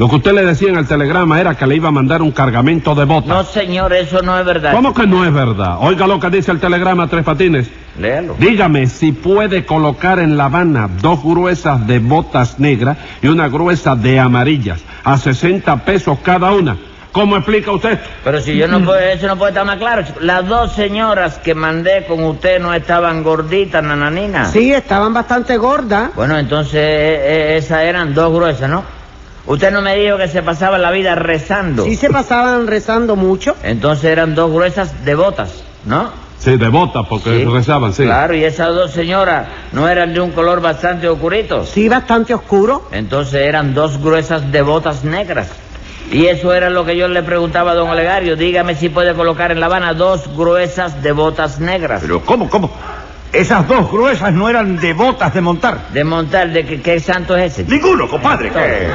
Lo 0.00 0.08
que 0.08 0.16
usted 0.16 0.32
le 0.32 0.46
decía 0.46 0.70
en 0.70 0.78
el 0.78 0.88
telegrama 0.88 1.42
era 1.42 1.54
que 1.58 1.66
le 1.66 1.76
iba 1.76 1.88
a 1.88 1.92
mandar 1.92 2.22
un 2.22 2.30
cargamento 2.30 2.94
de 2.94 3.04
botas. 3.04 3.28
No, 3.28 3.44
señor, 3.44 3.92
eso 3.92 4.22
no 4.22 4.38
es 4.38 4.46
verdad. 4.46 4.72
¿Cómo 4.72 4.94
que 4.94 5.06
no 5.06 5.26
es 5.26 5.30
verdad? 5.30 5.76
Oiga 5.78 6.06
lo 6.06 6.18
que 6.18 6.30
dice 6.30 6.52
el 6.52 6.58
telegrama, 6.58 7.06
Tres 7.06 7.22
Patines. 7.22 7.70
Léalo. 7.98 8.34
Dígame 8.38 8.86
si 8.86 9.12
puede 9.12 9.66
colocar 9.66 10.18
en 10.18 10.38
La 10.38 10.46
Habana 10.46 10.88
dos 11.02 11.22
gruesas 11.22 11.86
de 11.86 11.98
botas 11.98 12.58
negras 12.58 12.96
y 13.20 13.26
una 13.26 13.48
gruesa 13.48 13.94
de 13.94 14.18
amarillas, 14.18 14.80
a 15.04 15.18
60 15.18 15.84
pesos 15.84 16.18
cada 16.22 16.50
una. 16.52 16.78
¿Cómo 17.12 17.36
explica 17.36 17.70
usted? 17.70 17.98
Pero 18.24 18.40
si 18.40 18.56
yo 18.56 18.68
no 18.68 18.82
puedo, 18.82 18.98
eso 18.98 19.26
no 19.26 19.36
puede 19.36 19.50
estar 19.50 19.66
más 19.66 19.76
claro. 19.76 20.02
chico. 20.02 20.20
Las 20.22 20.48
dos 20.48 20.72
señoras 20.72 21.36
que 21.36 21.54
mandé 21.54 22.06
con 22.06 22.24
usted 22.24 22.58
no 22.58 22.72
estaban 22.72 23.22
gorditas, 23.22 23.84
nananina. 23.84 24.46
Sí, 24.46 24.72
estaban 24.72 25.12
bastante 25.12 25.58
gordas. 25.58 26.12
Bueno, 26.16 26.38
entonces 26.38 26.76
eh, 26.76 27.20
eh, 27.52 27.56
esas 27.58 27.82
eran 27.82 28.14
dos 28.14 28.32
gruesas, 28.32 28.70
¿no? 28.70 28.99
Usted 29.46 29.70
no 29.72 29.80
me 29.82 29.96
dijo 29.96 30.16
que 30.16 30.28
se 30.28 30.42
pasaba 30.42 30.78
la 30.78 30.90
vida 30.90 31.14
rezando. 31.14 31.84
Sí 31.84 31.96
se 31.96 32.10
pasaban 32.10 32.66
rezando 32.66 33.16
mucho. 33.16 33.56
Entonces 33.62 34.04
eran 34.04 34.34
dos 34.34 34.52
gruesas 34.52 35.04
de 35.04 35.14
botas, 35.14 35.62
¿no? 35.84 36.10
Sí, 36.38 36.56
de 36.56 36.68
botas, 36.68 37.06
porque 37.08 37.40
Sí. 37.40 37.44
rezaban, 37.44 37.92
sí. 37.92 38.04
Claro, 38.04 38.34
y 38.34 38.44
esas 38.44 38.74
dos 38.74 38.92
señoras 38.92 39.46
no 39.72 39.88
eran 39.88 40.14
de 40.14 40.20
un 40.20 40.30
color 40.30 40.60
bastante 40.62 41.08
oscurito. 41.08 41.66
Sí, 41.66 41.88
bastante 41.88 42.32
oscuro. 42.34 42.88
Entonces 42.92 43.42
eran 43.42 43.74
dos 43.74 44.00
gruesas 44.02 44.50
de 44.50 44.62
botas 44.62 45.04
negras. 45.04 45.48
Y 46.10 46.26
eso 46.26 46.52
era 46.54 46.70
lo 46.70 46.84
que 46.84 46.96
yo 46.96 47.08
le 47.08 47.22
preguntaba 47.22 47.72
a 47.72 47.74
don 47.74 47.88
Olegario. 47.90 48.36
Dígame 48.36 48.74
si 48.74 48.88
puede 48.88 49.14
colocar 49.14 49.52
en 49.52 49.60
La 49.60 49.66
Habana 49.66 49.94
dos 49.94 50.34
gruesas 50.36 51.02
de 51.02 51.12
botas 51.12 51.60
negras. 51.60 52.00
Pero 52.02 52.20
¿cómo, 52.24 52.48
cómo? 52.48 52.70
Esas 53.32 53.66
dos 53.68 53.90
gruesas 53.90 54.32
no 54.32 54.48
eran 54.48 54.76
de 54.76 54.92
botas 54.92 55.32
de 55.32 55.40
montar. 55.40 55.88
De 55.92 56.02
montar, 56.02 56.50
¿de 56.50 56.66
qué, 56.66 56.80
qué 56.80 56.98
santo 56.98 57.36
es 57.36 57.52
ese? 57.52 57.64
Ninguno, 57.70 58.08
compadre. 58.08 58.50
¿qué? 58.50 58.88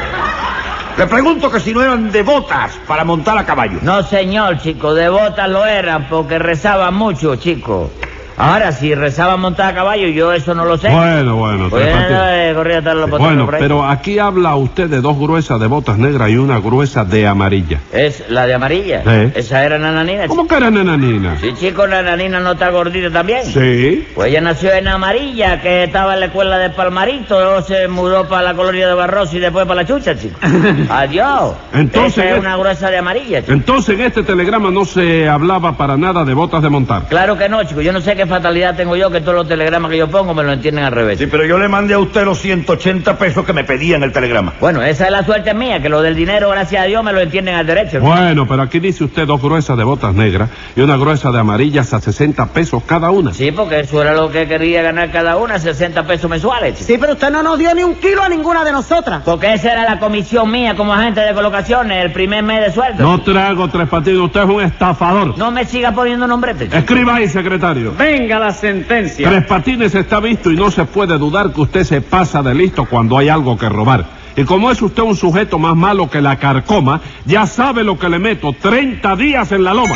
Le 0.98 1.08
pregunto 1.08 1.52
que 1.52 1.60
si 1.60 1.74
no 1.74 1.82
eran 1.82 2.12
de 2.12 2.24
botas 2.24 2.72
para 2.88 3.04
montar 3.04 3.38
a 3.38 3.46
caballo. 3.46 3.80
No, 3.82 4.02
señor, 4.04 4.60
chico, 4.60 4.94
de 4.94 5.10
botas 5.10 5.50
lo 5.50 5.66
eran 5.66 6.08
porque 6.10 6.40
rezaba 6.40 6.92
mucho, 6.92 7.36
chico. 7.36 7.92
Ahora, 8.38 8.72
si 8.74 8.94
rezaba 8.94 9.38
montada 9.38 9.70
a 9.70 9.74
caballo, 9.76 10.08
yo 10.08 10.34
eso 10.34 10.54
no 10.54 10.66
lo 10.66 10.78
sé. 10.78 10.90
Bueno, 10.90 11.38
bueno, 11.38 11.70
Pues 11.70 11.88
eh, 11.88 12.52
corría 12.56 12.82
los 12.82 13.10
potreros 13.10 13.20
Bueno, 13.20 13.48
pero 13.60 13.86
aquí 13.86 14.20
habla 14.20 14.56
usted 14.56 14.90
de 14.90 15.00
dos 15.00 15.18
gruesas 15.18 15.60
de 15.60 15.68
botas 15.68 15.98
negras 15.98 16.30
y 16.30 16.38
una 16.38 16.60
gruesa 16.60 17.06
de 17.06 17.28
amarilla. 17.28 17.80
Es 17.94 18.26
la 18.30 18.46
de 18.46 18.54
amarilla. 18.54 19.04
Sí. 19.04 19.32
Esa 19.36 19.64
era 19.64 19.78
Nananina. 19.78 20.28
¿Cómo 20.28 20.48
que 20.48 20.56
era 20.56 20.70
nananina? 20.70 21.38
Sí, 21.40 21.54
chico, 21.58 21.88
Nananina 21.88 22.40
no 22.40 22.52
está 22.54 22.70
gordita 22.72 23.10
también. 23.10 23.46
Sí. 23.46 24.06
Pues 24.14 24.30
ella 24.30 24.42
nació 24.42 24.74
en 24.74 24.88
Amarilla, 24.88 25.62
que 25.62 25.84
estaba 25.86 26.14
en 26.16 26.20
la 26.20 26.26
escuela 26.28 26.58
de 26.58 26.70
Palmarito, 26.72 27.40
luego 27.40 27.62
se 27.62 27.88
mudó 27.88 28.28
para 28.28 28.42
la 28.44 28.54
colonia 28.54 28.88
de 28.88 28.94
Barroso 28.94 29.38
y 29.38 29.40
después 29.40 29.66
para 29.66 29.82
la 29.82 29.88
Chucha, 29.88 30.18
chico. 30.18 30.38
Adiós. 30.90 31.54
Entonces, 31.74 32.18
Esa 32.18 32.26
es 32.26 32.34
¿qué? 32.34 32.40
una 32.40 32.58
gruesa 32.58 32.90
de 32.90 32.98
amarilla, 32.98 33.42
chico. 33.42 33.54
Entonces 33.54 33.96
en 33.96 34.02
este 34.06 34.24
telegrama 34.24 34.72
no 34.72 34.84
se 34.86 35.28
hablaba 35.30 35.78
para 35.78 35.96
nada 35.98 36.26
de 36.26 36.34
botas 36.34 36.62
de 36.62 36.70
montar. 36.70 37.04
Claro 37.08 37.38
que 37.38 37.48
no, 37.48 37.64
chico. 37.64 37.82
Yo 37.82 37.94
no 37.94 38.02
sé 38.02 38.16
qué 38.16 38.25
fatalidad 38.26 38.76
tengo 38.76 38.96
yo 38.96 39.10
que 39.10 39.22
todos 39.22 39.36
los 39.36 39.48
telegramas 39.48 39.92
que 39.92 39.98
yo 39.98 40.08
pongo 40.10 40.34
me 40.34 40.44
lo 40.44 40.52
entienden 40.54 40.84
al 40.84 40.92
revés. 40.92 41.20
Sí, 41.20 41.28
pero 41.28 41.46
yo 41.46 41.58
le 41.58 41.68
mandé 41.68 41.94
a 41.94 42.00
usted 42.00 42.26
los 42.26 42.40
180 42.40 43.18
pesos 43.18 43.46
que 43.46 43.54
me 43.54 43.64
pedía 43.64 43.96
en 43.96 44.04
el 44.04 44.12
telegrama. 44.12 44.54
Bueno, 44.60 44.82
esa 44.82 45.06
es 45.06 45.12
la 45.12 45.24
suerte 45.24 45.54
mía, 45.54 45.82
que 45.82 45.90
lo 45.90 46.02
del 46.02 46.16
dinero, 46.16 46.50
gracias 46.50 46.84
a 46.84 46.86
Dios, 46.86 47.04
me 47.04 47.14
lo 47.14 47.20
entienden 47.22 47.56
al 47.56 47.66
derecho. 47.66 48.00
Bueno, 48.00 48.48
pero 48.48 48.62
aquí 48.62 48.80
dice 48.80 49.04
usted 49.04 49.26
dos 49.26 49.42
gruesas 49.42 49.78
de 49.78 49.84
botas 49.84 50.14
negras 50.14 50.50
y 50.76 50.82
una 50.82 50.98
gruesa 50.98 51.32
de 51.32 51.40
amarillas 51.40 51.94
a 51.94 52.00
60 52.00 52.48
pesos 52.48 52.84
cada 52.86 53.12
una. 53.12 53.34
Sí, 53.34 53.52
porque 53.52 53.82
eso 53.82 54.02
era 54.02 54.14
lo 54.14 54.32
que 54.32 54.48
quería 54.48 54.82
ganar 54.82 55.12
cada 55.12 55.38
una, 55.38 55.60
60 55.60 56.06
pesos 56.06 56.30
mensuales, 56.30 56.76
chico. 56.76 56.88
Sí, 56.88 56.98
pero 57.00 57.14
usted 57.14 57.30
no 57.30 57.44
nos 57.44 57.58
dio 57.60 57.74
ni 57.74 57.84
un 57.84 57.96
kilo 57.96 58.24
a 58.24 58.30
ninguna 58.30 58.64
de 58.64 58.72
nosotras. 58.72 59.22
Porque 59.24 59.54
esa 59.54 59.74
era 59.74 59.84
la 59.84 60.00
comisión 60.00 60.50
mía 60.52 60.76
como 60.76 60.94
agente 60.94 61.22
de 61.22 61.34
colocaciones, 61.34 62.04
el 62.04 62.12
primer 62.12 62.44
mes 62.44 62.66
de 62.66 62.74
sueldo. 62.74 63.04
No 63.04 63.22
trago 63.22 63.70
tres 63.70 63.88
patines, 63.88 64.20
usted 64.20 64.42
es 64.42 64.50
un 64.50 64.62
estafador. 64.62 65.38
No 65.38 65.52
me 65.52 65.66
siga 65.66 65.92
poniendo 65.92 66.28
nombrete. 66.28 66.70
Escriba 66.76 67.16
ahí, 67.16 67.28
secretario. 67.28 67.94
Venga 68.18 68.40
la 68.40 68.54
sentencia. 68.54 69.30
Tres 69.30 69.46
Patines 69.46 69.94
está 69.94 70.22
visto 70.22 70.50
y 70.50 70.56
no 70.56 70.72
se 70.72 70.86
puede 70.86 71.18
dudar 71.18 71.52
que 71.52 71.60
usted 71.60 71.84
se 71.84 72.00
pasa 72.00 72.42
de 72.42 72.56
listo 72.56 72.86
cuando 72.86 73.18
hay 73.18 73.28
algo 73.28 73.58
que 73.58 73.68
robar. 73.68 74.06
Y 74.38 74.46
como 74.46 74.72
es 74.72 74.82
usted 74.82 75.04
un 75.04 75.18
sujeto 75.18 75.60
más 75.60 75.76
malo 75.76 76.10
que 76.10 76.22
la 76.22 76.38
carcoma, 76.38 77.02
ya 77.26 77.46
sabe 77.46 77.84
lo 77.84 78.00
que 78.00 78.08
le 78.08 78.20
meto, 78.20 78.54
30 78.54 79.18
días 79.18 79.52
en 79.52 79.66
la 79.66 79.74
loma. 79.74 79.96